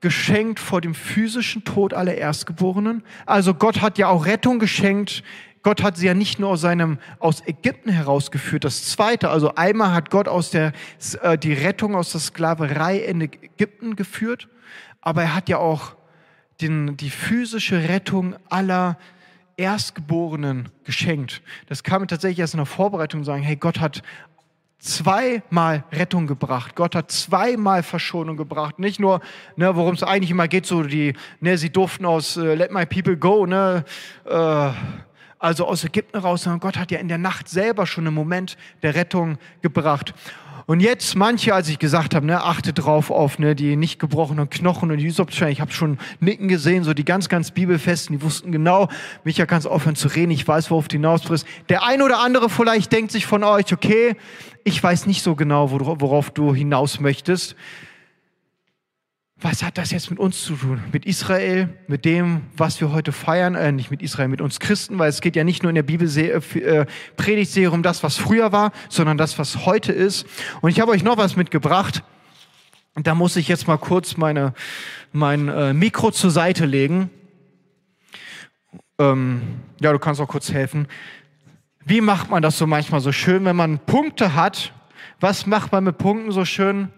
[0.00, 3.02] geschenkt vor dem physischen Tod aller Erstgeborenen.
[3.26, 5.22] Also Gott hat ja auch Rettung geschenkt.
[5.62, 8.64] Gott hat sie ja nicht nur aus seinem, aus Ägypten herausgeführt.
[8.64, 10.72] Das zweite, also einmal hat Gott aus der,
[11.22, 14.48] äh, die Rettung aus der Sklaverei in Ägypten geführt,
[15.00, 15.96] aber er hat ja auch
[16.60, 18.98] den, die physische Rettung aller
[19.56, 21.42] Erstgeborenen geschenkt.
[21.66, 24.02] Das kam mir tatsächlich erst in der Vorbereitung sagen, hey, Gott hat
[24.78, 26.74] zweimal Rettung gebracht.
[26.74, 28.78] Gott hat zweimal Verschonung gebracht.
[28.78, 29.20] Nicht nur,
[29.56, 32.86] ne, worum es eigentlich immer geht, so die, ne, sie durften aus uh, Let My
[32.86, 33.84] People Go, ne,
[34.24, 34.70] uh,
[35.40, 38.56] also aus Ägypten raus, sondern Gott hat ja in der Nacht selber schon einen Moment
[38.82, 40.14] der Rettung gebracht.
[40.66, 44.48] Und jetzt manche, als ich gesagt habe, ne, achte drauf auf ne, die nicht gebrochenen
[44.50, 45.50] Knochen und die Üsopsteine.
[45.50, 48.88] Ich habe schon Nicken gesehen, so die ganz, ganz Bibelfesten, die wussten genau,
[49.24, 51.22] Micha kannst aufhören zu reden, ich weiß, worauf du hinaus.
[51.68, 54.14] Der ein oder andere vielleicht denkt sich von euch, okay,
[54.62, 57.56] ich weiß nicht so genau, worauf du hinaus möchtest
[59.42, 60.82] was hat das jetzt mit uns zu tun?
[60.92, 64.98] Mit Israel, mit dem, was wir heute feiern, äh, nicht mit Israel, mit uns Christen,
[64.98, 68.52] weil es geht ja nicht nur in der Bibel äh, Predigtserie um das, was früher
[68.52, 70.26] war, sondern das, was heute ist.
[70.60, 72.02] Und ich habe euch noch was mitgebracht.
[72.94, 74.52] Da muss ich jetzt mal kurz meine,
[75.12, 77.08] mein äh, Mikro zur Seite legen.
[78.98, 79.42] Ähm,
[79.80, 80.86] ja, du kannst auch kurz helfen.
[81.84, 84.74] Wie macht man das so manchmal so schön, wenn man Punkte hat?
[85.18, 86.90] Was macht man mit Punkten so schön?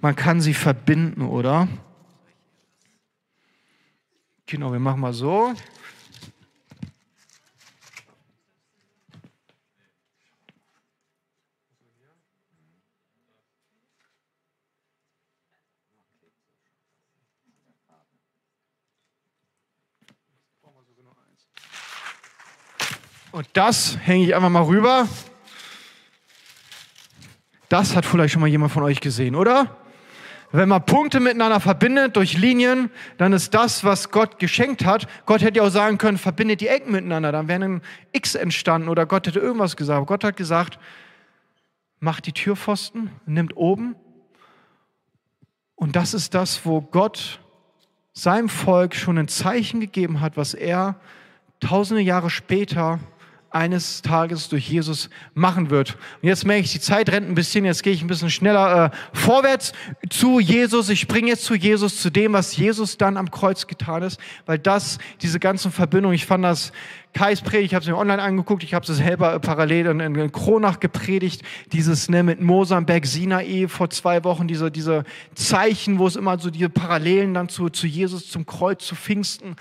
[0.00, 1.68] Man kann sie verbinden, oder?
[4.46, 5.54] Genau, wir machen mal so.
[23.32, 25.08] Und das hänge ich einfach mal rüber.
[27.68, 29.79] Das hat vielleicht schon mal jemand von euch gesehen, oder?
[30.52, 35.06] Wenn man Punkte miteinander verbindet durch Linien, dann ist das, was Gott geschenkt hat.
[35.24, 37.82] Gott hätte ja auch sagen können, verbindet die Ecken miteinander, dann wäre ein
[38.12, 40.08] X entstanden oder Gott hätte irgendwas gesagt.
[40.08, 40.78] Gott hat gesagt,
[42.00, 43.94] macht die Türpfosten, nimmt oben.
[45.76, 47.40] Und das ist das, wo Gott
[48.12, 50.96] seinem Volk schon ein Zeichen gegeben hat, was er
[51.60, 52.98] tausende Jahre später
[53.50, 55.96] eines Tages durch Jesus machen wird.
[56.22, 58.86] Und jetzt merke ich, die Zeit rennt ein bisschen, jetzt gehe ich ein bisschen schneller
[58.86, 59.72] äh, vorwärts
[60.08, 60.88] zu Jesus.
[60.88, 64.58] Ich springe jetzt zu Jesus, zu dem, was Jesus dann am Kreuz getan ist, weil
[64.58, 66.72] das, diese ganzen Verbindungen, ich fand das
[67.12, 70.14] Kais Predigt, ich habe es mir online angeguckt, ich habe es selber äh, parallel in,
[70.14, 75.02] in Kronach gepredigt, dieses ne, mit Mosambek, Sinai vor zwei Wochen, diese, diese
[75.34, 79.56] Zeichen, wo es immer so diese Parallelen dann zu, zu Jesus, zum Kreuz, zu Pfingsten,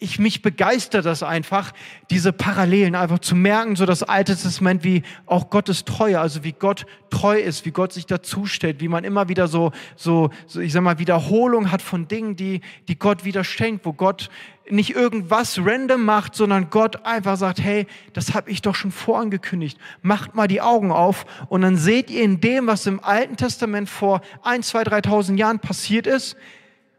[0.00, 1.72] ich mich begeistert das einfach,
[2.10, 6.52] diese Parallelen einfach zu merken, so das Alte Testament, wie auch Gottes Treue, also wie
[6.52, 10.72] Gott treu ist, wie Gott sich dazustellt, wie man immer wieder so, so, so ich
[10.72, 14.30] sag mal, Wiederholung hat von Dingen, die, die Gott wieder schenkt, wo Gott
[14.70, 19.78] nicht irgendwas random macht, sondern Gott einfach sagt, hey, das habe ich doch schon vorangekündigt.
[20.00, 23.90] Macht mal die Augen auf und dann seht ihr in dem, was im Alten Testament
[23.90, 26.36] vor ein, zwei, dreitausend Jahren passiert ist,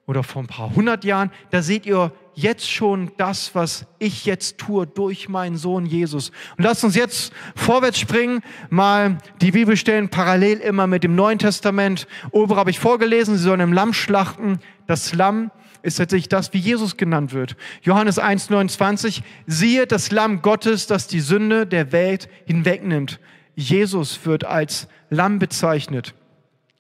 [0.08, 4.58] oder vor ein paar hundert Jahren, da seht ihr jetzt schon das, was ich jetzt
[4.58, 6.30] tue durch meinen Sohn Jesus.
[6.58, 12.08] Und lasst uns jetzt vorwärts springen, mal die Bibelstellen parallel immer mit dem Neuen Testament.
[12.32, 14.60] Ober habe ich vorgelesen, sie sollen im Lamm schlachten.
[14.88, 17.56] Das Lamm ist tatsächlich das, wie Jesus genannt wird.
[17.82, 23.20] Johannes 1,29, siehe das Lamm Gottes, das die Sünde der Welt hinwegnimmt.
[23.56, 26.14] Jesus wird als Lamm bezeichnet.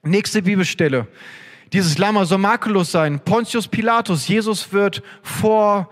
[0.03, 1.07] Nächste Bibelstelle.
[1.75, 3.19] Dieses Lamm soll makellos sein.
[3.19, 5.89] Pontius Pilatus, Jesus wird vor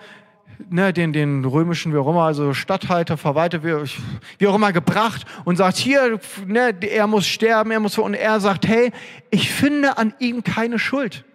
[0.69, 3.91] ne, den, den römischen, wie auch immer, also Statthalter, Verwalter, wie,
[4.38, 8.39] wie auch immer, gebracht und sagt, hier, ne, er muss sterben, er muss, und er
[8.39, 8.93] sagt, hey,
[9.30, 11.26] ich finde an ihm keine Schuld.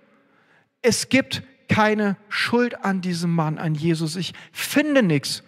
[0.80, 4.16] Es gibt keine Schuld an diesem Mann, an Jesus.
[4.16, 5.42] Ich finde nichts.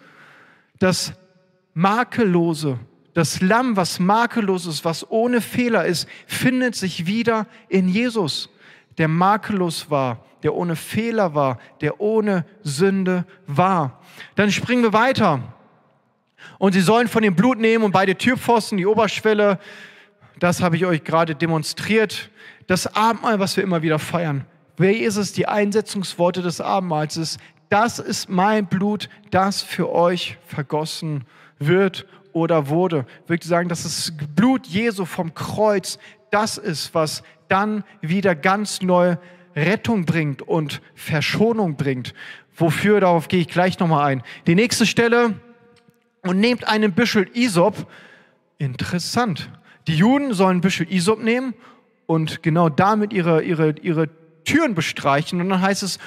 [0.77, 1.13] Das
[1.73, 2.77] Makellose,
[3.15, 8.51] das Lamm, was makellos ist, was ohne Fehler ist, findet sich wieder in Jesus
[8.97, 13.99] der makellos war, der ohne Fehler war, der ohne Sünde war.
[14.35, 15.41] Dann springen wir weiter.
[16.57, 19.59] Und sie sollen von dem Blut nehmen und beide Türpfosten, die Oberschwelle,
[20.39, 22.29] das habe ich euch gerade demonstriert.
[22.67, 24.45] Das Abendmahl, was wir immer wieder feiern.
[24.77, 25.33] Wer es?
[25.33, 31.25] Die Einsetzungsworte des Abendmahls ist, das ist mein Blut, das für euch vergossen
[31.59, 33.05] wird oder wurde.
[33.23, 35.99] Ich würde sagen, das ist Blut Jesu vom Kreuz.
[36.31, 39.17] Das ist, was dann wieder ganz neu
[39.55, 42.13] Rettung bringt und Verschonung bringt.
[42.55, 44.23] Wofür, darauf gehe ich gleich nochmal ein.
[44.47, 45.35] Die nächste Stelle,
[46.23, 47.87] und nehmt einen Büschel Isop.
[48.57, 49.49] Interessant.
[49.87, 51.53] Die Juden sollen ein Büschel Isop nehmen
[52.05, 54.09] und genau damit ihre, ihre, ihre
[54.43, 55.41] Türen bestreichen.
[55.41, 55.97] Und dann heißt es,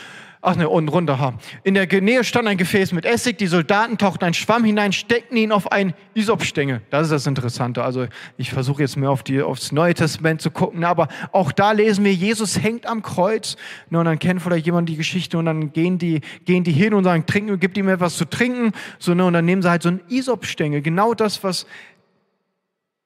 [0.47, 1.19] Ach ne, unten runter.
[1.19, 1.33] Ha.
[1.63, 3.39] In der Nähe stand ein Gefäß mit Essig.
[3.39, 6.83] Die Soldaten tauchten einen Schwamm hinein, steckten ihn auf einen Isopstängel.
[6.91, 7.83] Das ist das Interessante.
[7.83, 10.85] Also ich versuche jetzt mehr auf die, aufs Neue Testament zu gucken.
[10.85, 13.57] Aber auch da lesen wir, Jesus hängt am Kreuz.
[13.91, 17.05] Und dann kennt vielleicht jemand die Geschichte und dann gehen die, gehen die hin und
[17.05, 18.73] sagen, trinken, gibt ihm etwas zu trinken.
[18.99, 20.83] So, ne, und dann nehmen sie halt so einen Isopstängel.
[20.83, 21.65] Genau das, was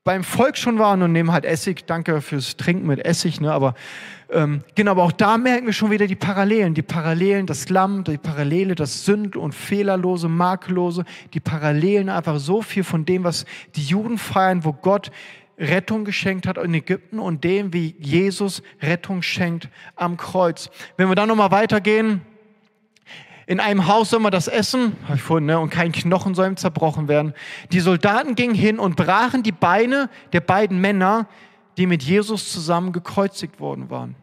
[0.05, 1.87] beim Volk schon waren und nehmen halt Essig.
[1.87, 3.53] Danke fürs Trinken mit Essig, ne?
[3.53, 3.75] Aber
[4.31, 6.75] ähm, genau, aber auch da merken wir schon wieder die Parallelen.
[6.75, 12.63] Die Parallelen, das Lamm, die Parallele, das Sünd- und Fehlerlose, Makellose, die Parallelen einfach so
[12.63, 13.47] viel von dem, was
[13.77, 15.11] die Juden feiern, wo Gott
[15.59, 20.71] Rettung geschenkt hat in Ägypten und dem, wie Jesus Rettung schenkt am Kreuz.
[20.97, 22.21] Wenn wir dann nochmal weitergehen,
[23.49, 26.49] in einem Haus soll man das essen, habe ich vorhin, ne, und kein Knochen soll
[26.49, 27.33] ihm zerbrochen werden.
[27.73, 31.27] Die Soldaten gingen hin und brachen die Beine der beiden Männer,
[31.79, 34.17] die mit Jesus zusammen gekreuzigt worden waren.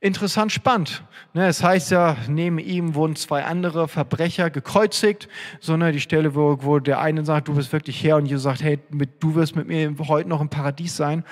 [0.00, 1.02] Interessant spannend.
[1.32, 5.26] Ne, es heißt ja, neben ihm wurden zwei andere Verbrecher gekreuzigt.
[5.58, 8.42] So ne, die Stelle, wo, wo der eine sagt, du bist wirklich Herr und Jesus
[8.42, 11.24] sagt, hey, mit, du wirst mit mir heute noch im Paradies sein.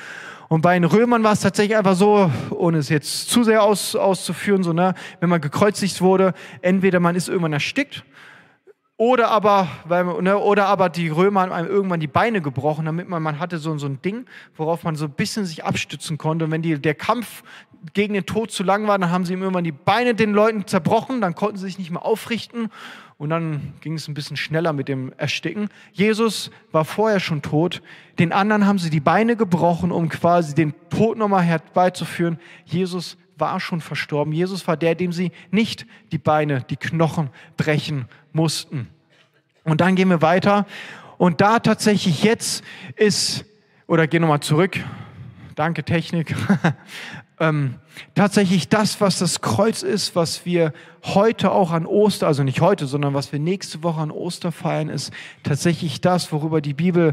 [0.48, 3.96] Und bei den Römern war es tatsächlich einfach so, ohne es jetzt zu sehr aus,
[3.96, 8.04] auszuführen, so, ne, wenn man gekreuzigt wurde, entweder man ist irgendwann erstickt
[8.96, 13.08] oder aber, weil, ne, oder aber die Römer haben einem irgendwann die Beine gebrochen, damit
[13.08, 14.24] man, man hatte so, so ein Ding,
[14.56, 16.46] worauf man so ein bisschen sich abstützen konnte.
[16.46, 17.42] Und wenn die, der Kampf
[17.92, 20.66] gegen den Tod zu lang war, dann haben sie ihm irgendwann die Beine den Leuten
[20.66, 22.70] zerbrochen, dann konnten sie sich nicht mehr aufrichten
[23.18, 25.68] und dann ging es ein bisschen schneller mit dem Ersticken.
[25.92, 27.82] Jesus war vorher schon tot,
[28.18, 32.38] den anderen haben sie die Beine gebrochen, um quasi den Tod nochmal herbeizuführen.
[32.64, 34.32] Jesus war schon verstorben.
[34.32, 38.88] Jesus war der, dem sie nicht die Beine, die Knochen brechen mussten.
[39.64, 40.66] Und dann gehen wir weiter.
[41.18, 42.64] Und da tatsächlich jetzt
[42.96, 43.44] ist,
[43.86, 44.78] oder gehen nochmal zurück.
[45.54, 46.34] Danke, Technik.
[47.38, 47.74] ähm,
[48.14, 50.72] tatsächlich das, was das Kreuz ist, was wir
[51.02, 54.88] heute auch an Oster, also nicht heute, sondern was wir nächste Woche an Oster feiern,
[54.88, 55.12] ist
[55.42, 57.12] tatsächlich das, worüber die Bibel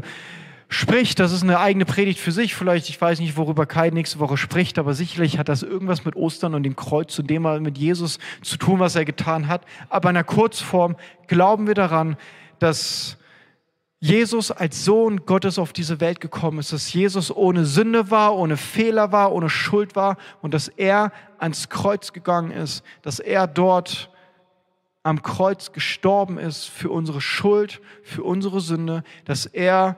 [0.68, 1.20] spricht.
[1.20, 2.54] Das ist eine eigene Predigt für sich.
[2.54, 6.16] Vielleicht, ich weiß nicht, worüber Kai nächste Woche spricht, aber sicherlich hat das irgendwas mit
[6.16, 9.62] Ostern und dem Kreuz und dem mit Jesus zu tun, was er getan hat.
[9.88, 10.96] Aber in der Kurzform
[11.26, 12.16] glauben wir daran,
[12.58, 13.18] dass
[14.04, 18.58] Jesus als Sohn Gottes auf diese Welt gekommen ist, dass Jesus ohne Sünde war, ohne
[18.58, 24.10] Fehler war, ohne Schuld war und dass er ans Kreuz gegangen ist, dass er dort
[25.04, 29.96] am Kreuz gestorben ist für unsere Schuld, für unsere Sünde, dass er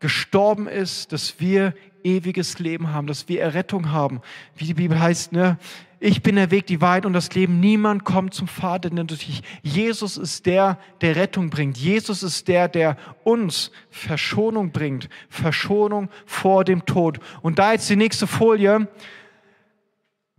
[0.00, 4.22] gestorben ist, dass wir ewiges Leben haben, dass wir Errettung haben.
[4.56, 5.56] Wie die Bibel heißt, ne?
[6.02, 7.60] Ich bin der Weg, die Wahrheit und das Leben.
[7.60, 11.76] Niemand kommt zum Vater, denn durch Jesus ist der, der Rettung bringt.
[11.76, 15.10] Jesus ist der, der uns Verschonung bringt.
[15.28, 17.20] Verschonung vor dem Tod.
[17.42, 18.88] Und da jetzt die nächste Folie.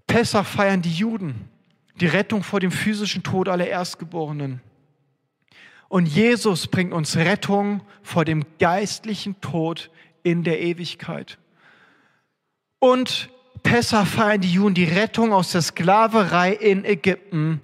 [0.07, 1.47] Pessach feiern die Juden.
[1.99, 4.61] Die Rettung vor dem physischen Tod aller Erstgeborenen.
[5.89, 9.91] Und Jesus bringt uns Rettung vor dem geistlichen Tod
[10.23, 11.37] in der Ewigkeit.
[12.79, 13.29] Und
[13.63, 17.61] Pessach feiern die Juden die Rettung aus der Sklaverei in Ägypten.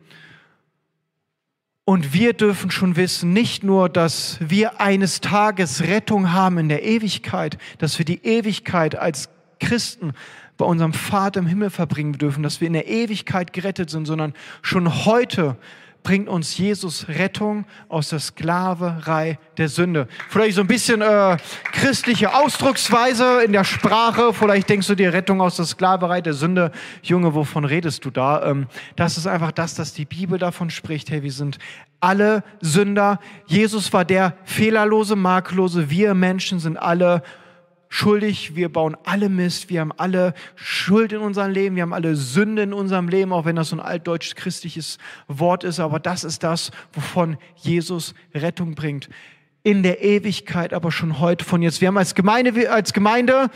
[1.86, 6.84] Und wir dürfen schon wissen, nicht nur, dass wir eines Tages Rettung haben in der
[6.84, 9.30] Ewigkeit, dass wir die Ewigkeit als
[9.60, 10.12] Christen
[10.58, 14.34] bei unserem Vater im Himmel verbringen dürfen, dass wir in der Ewigkeit gerettet sind, sondern
[14.62, 15.56] schon heute
[16.08, 20.08] bringt uns Jesus Rettung aus der Sklaverei der Sünde.
[20.30, 21.36] Vielleicht so ein bisschen äh,
[21.74, 24.34] christliche Ausdrucksweise in der Sprache.
[24.34, 26.72] Vielleicht denkst du dir Rettung aus der Sklaverei der Sünde.
[27.04, 28.42] Junge, wovon redest du da?
[28.50, 31.12] Ähm, das ist einfach das, dass die Bibel davon spricht.
[31.12, 31.58] Hey, wir sind
[32.00, 33.20] alle Sünder.
[33.46, 35.90] Jesus war der fehlerlose, makellose.
[35.90, 37.22] Wir Menschen sind alle
[37.90, 42.16] schuldig, wir bauen alle Mist, wir haben alle Schuld in unserem Leben, wir haben alle
[42.16, 46.44] Sünde in unserem Leben, auch wenn das so ein altdeutsch-christliches Wort ist, aber das ist
[46.44, 49.10] das, wovon Jesus Rettung bringt.
[49.64, 51.82] In der Ewigkeit, aber schon heute von jetzt.
[51.82, 53.50] Wir haben als Gemeinde, als Gemeinde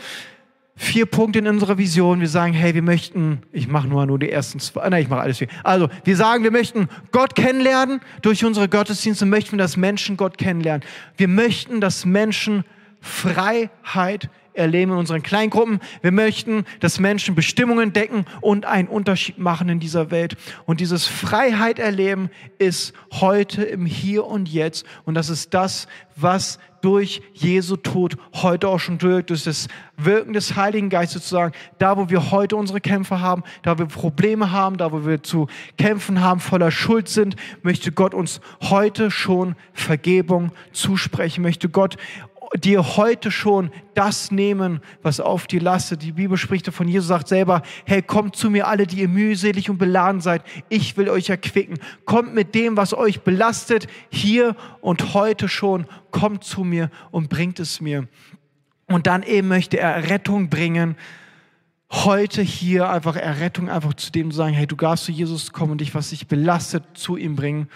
[0.74, 2.20] vier Punkte in unserer Vision.
[2.20, 5.20] Wir sagen, hey, wir möchten, ich mache nur, nur die ersten zwei, nein, ich mache
[5.20, 5.48] alles vier.
[5.62, 8.00] Also, wir sagen, wir möchten Gott kennenlernen.
[8.22, 10.86] Durch unsere Gottesdienste möchten dass Menschen Gott kennenlernen.
[11.16, 12.64] Wir möchten, dass Menschen
[13.02, 15.80] Freiheit erleben in unseren Kleingruppen.
[16.02, 20.36] Wir möchten, dass Menschen Bestimmungen decken und einen Unterschied machen in dieser Welt.
[20.66, 24.84] Und dieses Freiheit erleben ist heute im Hier und Jetzt.
[25.04, 25.86] Und das ist das,
[26.16, 31.54] was durch Jesu Tod heute auch schon durch, durch das Wirken des Heiligen Geistes sozusagen,
[31.78, 35.22] da wo wir heute unsere Kämpfe haben, da wo wir Probleme haben, da wo wir
[35.22, 35.46] zu
[35.78, 41.96] kämpfen haben, voller Schuld sind, möchte Gott uns heute schon Vergebung zusprechen, möchte Gott
[42.56, 46.02] dir heute schon das nehmen, was auf dir lastet.
[46.02, 49.70] Die Bibel spricht davon, Jesus sagt selber, hey, kommt zu mir alle, die ihr mühselig
[49.70, 50.42] und beladen seid.
[50.68, 51.78] Ich will euch erquicken.
[52.04, 55.86] Kommt mit dem, was euch belastet, hier und heute schon.
[56.10, 58.06] Kommt zu mir und bringt es mir.
[58.86, 60.96] Und dann eben möchte er Rettung bringen.
[61.90, 65.72] Heute hier einfach Errettung, einfach zu dem zu sagen, hey, du darfst zu Jesus kommen
[65.72, 67.68] und dich, was dich belastet, zu ihm bringen.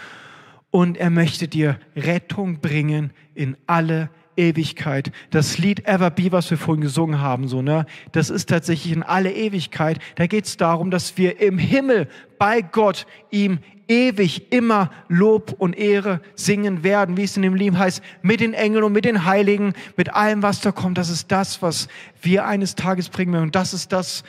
[0.70, 5.12] Und er möchte dir Rettung bringen in alle Ewigkeit.
[5.30, 7.86] Das Lied Ever Be, was wir vorhin gesungen haben, so, ne?
[8.12, 9.98] Das ist tatsächlich in alle Ewigkeit.
[10.16, 12.08] Da geht es darum, dass wir im Himmel
[12.38, 13.58] bei Gott ihm
[13.88, 18.54] ewig immer Lob und Ehre singen werden, wie es in dem Lied heißt, mit den
[18.54, 20.98] Engeln und mit den Heiligen, mit allem, was da kommt.
[20.98, 21.88] Das ist das, was
[22.20, 23.44] wir eines Tages bringen werden.
[23.44, 24.24] Und das ist das,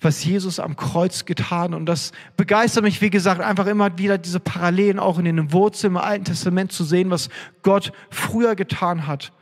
[0.00, 1.74] was Jesus am Kreuz getan.
[1.74, 5.94] Und das begeistert mich, wie gesagt, einfach immer wieder diese Parallelen auch in den Wurzeln
[5.94, 7.28] im Alten Testament zu sehen, was
[7.62, 9.32] Gott früher getan hat.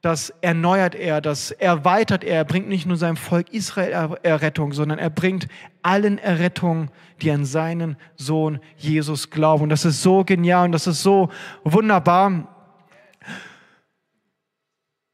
[0.00, 2.36] Das erneuert er, das erweitert er.
[2.36, 5.48] Er bringt nicht nur seinem Volk Israel Errettung, sondern er bringt
[5.82, 9.64] allen Errettung, die an seinen Sohn Jesus glauben.
[9.64, 11.30] Und das ist so genial und das ist so
[11.64, 12.54] wunderbar.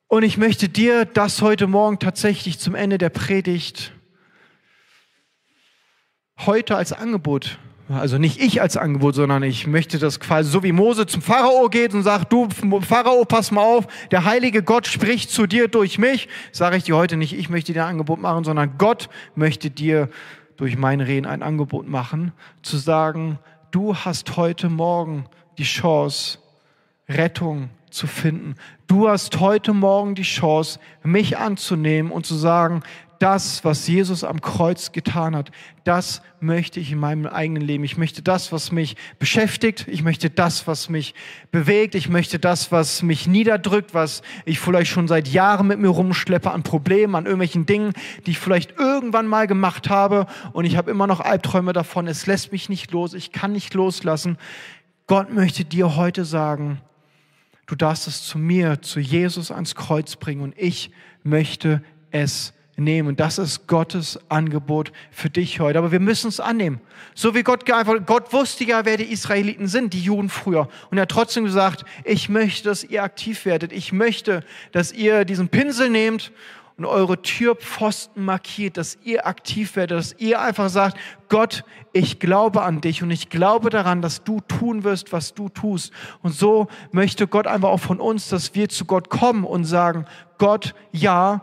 [0.07, 3.94] Und ich möchte dir das heute Morgen tatsächlich zum Ende der Predigt
[6.41, 7.59] heute als Angebot,
[7.89, 11.69] also nicht ich als Angebot, sondern ich möchte das quasi so wie Mose zum Pharao
[11.69, 12.49] geht und sagt, du
[12.81, 16.97] Pharao, pass mal auf, der heilige Gott spricht zu dir durch mich, sage ich dir
[16.97, 20.09] heute nicht, ich möchte dir ein Angebot machen, sondern Gott möchte dir
[20.57, 22.33] durch mein Reden ein Angebot machen,
[22.63, 23.39] zu sagen,
[23.71, 25.27] du hast heute Morgen
[25.59, 26.39] die Chance,
[27.09, 28.57] Rettung zu finden.
[28.87, 32.83] Du hast heute Morgen die Chance, mich anzunehmen und zu sagen,
[33.19, 35.51] das, was Jesus am Kreuz getan hat,
[35.85, 37.85] das möchte ich in meinem eigenen Leben.
[37.85, 39.87] Ich möchte das, was mich beschäftigt.
[39.89, 41.15] Ich möchte das, was mich
[41.51, 41.95] bewegt.
[41.95, 46.51] Ich möchte das, was mich niederdrückt, was ich vielleicht schon seit Jahren mit mir rumschleppe
[46.51, 47.93] an Problemen, an irgendwelchen Dingen,
[48.27, 50.27] die ich vielleicht irgendwann mal gemacht habe.
[50.53, 52.07] Und ich habe immer noch Albträume davon.
[52.07, 53.15] Es lässt mich nicht los.
[53.15, 54.39] Ich kann nicht loslassen.
[55.07, 56.81] Gott möchte dir heute sagen,
[57.67, 60.91] du darfst es zu mir, zu Jesus ans Kreuz bringen und ich
[61.23, 63.17] möchte es nehmen.
[63.17, 65.79] Das ist Gottes Angebot für dich heute.
[65.79, 66.81] Aber wir müssen es annehmen.
[67.15, 70.69] So wie Gott geantwortet, Gott wusste ja, wer die Israeliten sind, die Juden früher.
[70.91, 73.73] Und er hat trotzdem gesagt, ich möchte, dass ihr aktiv werdet.
[73.73, 76.33] Ich möchte, dass ihr diesen Pinsel nehmt
[76.77, 80.99] und eure Türpfosten markiert, dass ihr aktiv werdet, dass ihr einfach sagt,
[81.29, 85.49] Gott, ich glaube an dich und ich glaube daran, dass du tun wirst, was du
[85.49, 85.93] tust.
[86.23, 90.07] Und so möchte Gott einfach auch von uns, dass wir zu Gott kommen und sagen,
[90.39, 91.43] Gott, ja,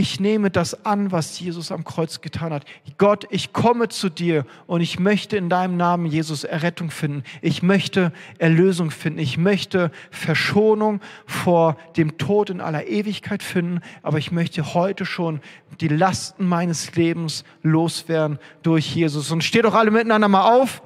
[0.00, 2.64] ich nehme das an, was Jesus am Kreuz getan hat.
[2.96, 7.22] Gott, ich komme zu dir und ich möchte in deinem Namen, Jesus, Errettung finden.
[7.42, 9.18] Ich möchte Erlösung finden.
[9.18, 13.80] Ich möchte Verschonung vor dem Tod in aller Ewigkeit finden.
[14.02, 15.40] Aber ich möchte heute schon
[15.82, 19.30] die Lasten meines Lebens loswerden durch Jesus.
[19.30, 20.82] Und steht doch alle miteinander mal auf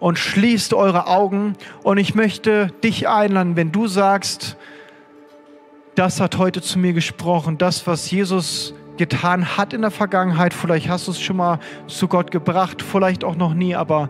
[0.00, 1.56] und schließt eure Augen.
[1.82, 4.56] Und ich möchte dich einladen, wenn du sagst,
[5.94, 7.58] das hat heute zu mir gesprochen.
[7.58, 12.08] Das, was Jesus getan hat in der Vergangenheit, vielleicht hast du es schon mal zu
[12.08, 14.08] Gott gebracht, vielleicht auch noch nie, aber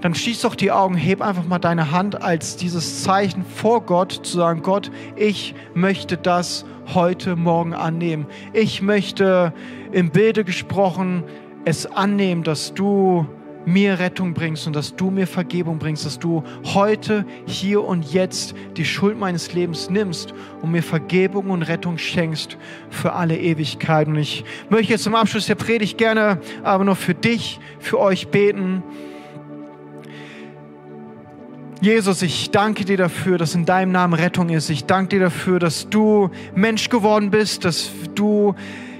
[0.00, 4.12] dann schließ doch die Augen, heb einfach mal deine Hand als dieses Zeichen vor Gott,
[4.12, 6.64] zu sagen, Gott, ich möchte das
[6.94, 8.26] heute Morgen annehmen.
[8.52, 9.52] Ich möchte
[9.92, 11.24] im Bilde gesprochen
[11.64, 13.26] es annehmen, dass du
[13.72, 18.54] mir Rettung bringst und dass du mir Vergebung bringst, dass du heute, hier und jetzt
[18.76, 22.56] die Schuld meines Lebens nimmst und mir Vergebung und Rettung schenkst
[22.90, 24.08] für alle Ewigkeit.
[24.08, 28.28] Und ich möchte jetzt zum Abschluss der Predigt gerne aber noch für dich, für euch
[28.28, 28.82] beten.
[31.80, 34.68] Jesus, ich danke dir dafür, dass in deinem Namen Rettung ist.
[34.68, 38.54] Ich danke dir dafür, dass du Mensch geworden bist, dass du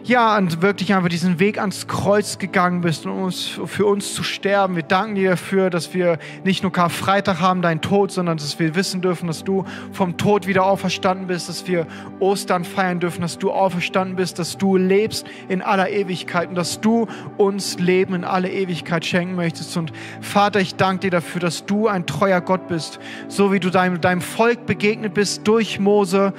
[0.04, 4.22] ja, und wirklich einfach diesen Weg ans Kreuz gegangen bist, um uns, für uns zu
[4.22, 4.76] sterben.
[4.76, 8.74] Wir danken dir dafür, dass wir nicht nur Karfreitag haben, dein Tod, sondern dass wir
[8.74, 11.86] wissen dürfen, dass du vom Tod wieder auferstanden bist, dass wir
[12.18, 16.80] Ostern feiern dürfen, dass du auferstanden bist, dass du lebst in aller Ewigkeit und dass
[16.80, 19.76] du uns Leben in alle Ewigkeit schenken möchtest.
[19.76, 23.70] Und Vater, ich danke dir dafür, dass du ein treuer Gott bist, so wie du
[23.70, 26.32] deinem, deinem Volk begegnet bist durch Mose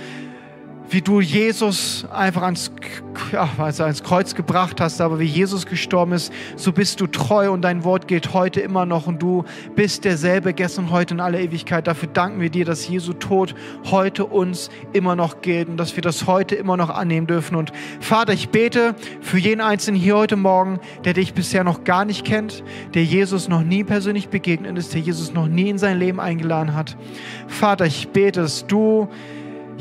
[0.92, 2.70] wie du Jesus einfach ans,
[3.32, 7.50] ja, also ans Kreuz gebracht hast, aber wie Jesus gestorben ist, so bist du treu
[7.50, 11.40] und dein Wort gilt heute immer noch und du bist derselbe gestern, heute in aller
[11.40, 11.88] Ewigkeit.
[11.88, 13.56] Dafür danken wir dir, dass Jesu Tod
[13.90, 17.56] heute uns immer noch gilt und dass wir das heute immer noch annehmen dürfen.
[17.56, 17.72] Und
[18.02, 22.26] Vater, ich bete für jeden Einzelnen hier heute Morgen, der dich bisher noch gar nicht
[22.26, 26.20] kennt, der Jesus noch nie persönlich begegnet ist, der Jesus noch nie in sein Leben
[26.20, 26.98] eingeladen hat.
[27.48, 29.08] Vater, ich bete, dass du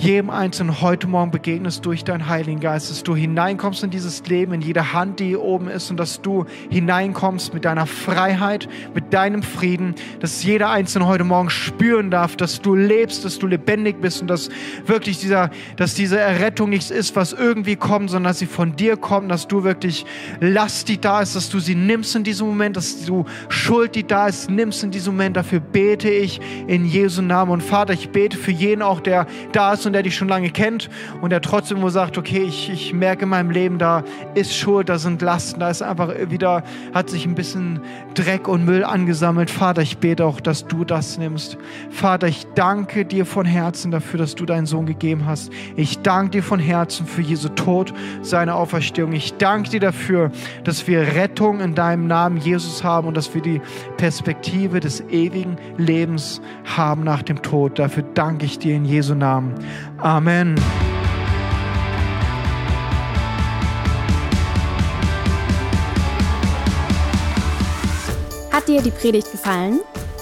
[0.01, 4.55] jedem Einzelnen heute Morgen begegnest durch deinen Heiligen Geist, dass du hineinkommst in dieses Leben,
[4.55, 9.13] in jede Hand, die hier oben ist und dass du hineinkommst mit deiner Freiheit, mit
[9.13, 14.01] deinem Frieden, dass jeder Einzelne heute Morgen spüren darf, dass du lebst, dass du lebendig
[14.01, 14.49] bist und dass
[14.87, 18.97] wirklich dieser, dass diese Errettung nichts ist, was irgendwie kommt, sondern dass sie von dir
[18.97, 20.07] kommt, dass du wirklich
[20.41, 24.07] Last, die da ist, dass du sie nimmst in diesem Moment, dass du Schuld, die
[24.07, 25.37] da ist, nimmst in diesem Moment.
[25.37, 27.53] Dafür bete ich in Jesu Namen.
[27.53, 30.51] Und Vater, ich bete für jeden auch, der da ist und der dich schon lange
[30.51, 34.55] kennt und der trotzdem wo sagt, okay, ich, ich merke in meinem Leben, da ist
[34.55, 36.62] Schuld, da sind Lasten, da ist einfach wieder,
[36.95, 37.80] hat sich ein bisschen
[38.14, 39.51] Dreck und Müll angesammelt.
[39.51, 41.59] Vater, ich bete auch, dass du das nimmst.
[41.91, 45.53] Vater, ich danke dir von Herzen dafür, dass du deinen Sohn gegeben hast.
[45.76, 49.12] Ich danke dir von Herzen für Jesu Tod, seine Auferstehung.
[49.12, 50.30] Ich danke dir dafür,
[50.64, 53.61] dass wir Rettung in deinem Namen Jesus haben und dass wir die
[53.97, 56.41] Perspektive des ewigen Lebens
[56.76, 57.78] haben nach dem Tod.
[57.78, 59.55] Dafür danke ich dir in Jesu Namen.
[59.99, 60.55] Amen.
[68.53, 69.81] Hat dir die Predigt gefallen?